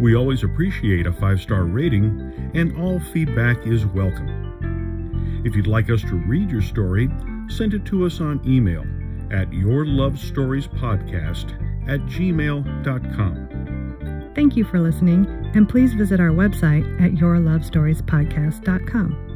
We 0.00 0.16
always 0.16 0.42
appreciate 0.42 1.06
a 1.06 1.12
five 1.12 1.40
star 1.40 1.62
rating, 1.64 2.50
and 2.54 2.76
all 2.76 2.98
feedback 2.98 3.64
is 3.66 3.86
welcome. 3.86 5.42
If 5.44 5.54
you'd 5.54 5.66
like 5.66 5.90
us 5.90 6.00
to 6.02 6.14
read 6.14 6.50
your 6.50 6.62
story, 6.62 7.10
send 7.48 7.74
it 7.74 7.84
to 7.86 8.06
us 8.06 8.20
on 8.20 8.40
email 8.46 8.84
at 9.30 9.50
yourlovestoriespodcast 9.50 11.88
at 11.88 12.00
gmail.com. 12.00 13.48
Thank 14.34 14.56
you 14.56 14.64
for 14.64 14.80
listening, 14.80 15.26
and 15.54 15.68
please 15.68 15.94
visit 15.94 16.18
our 16.18 16.30
website 16.30 17.00
at 17.00 17.12
yourlovestoriespodcast.com. 17.12 19.33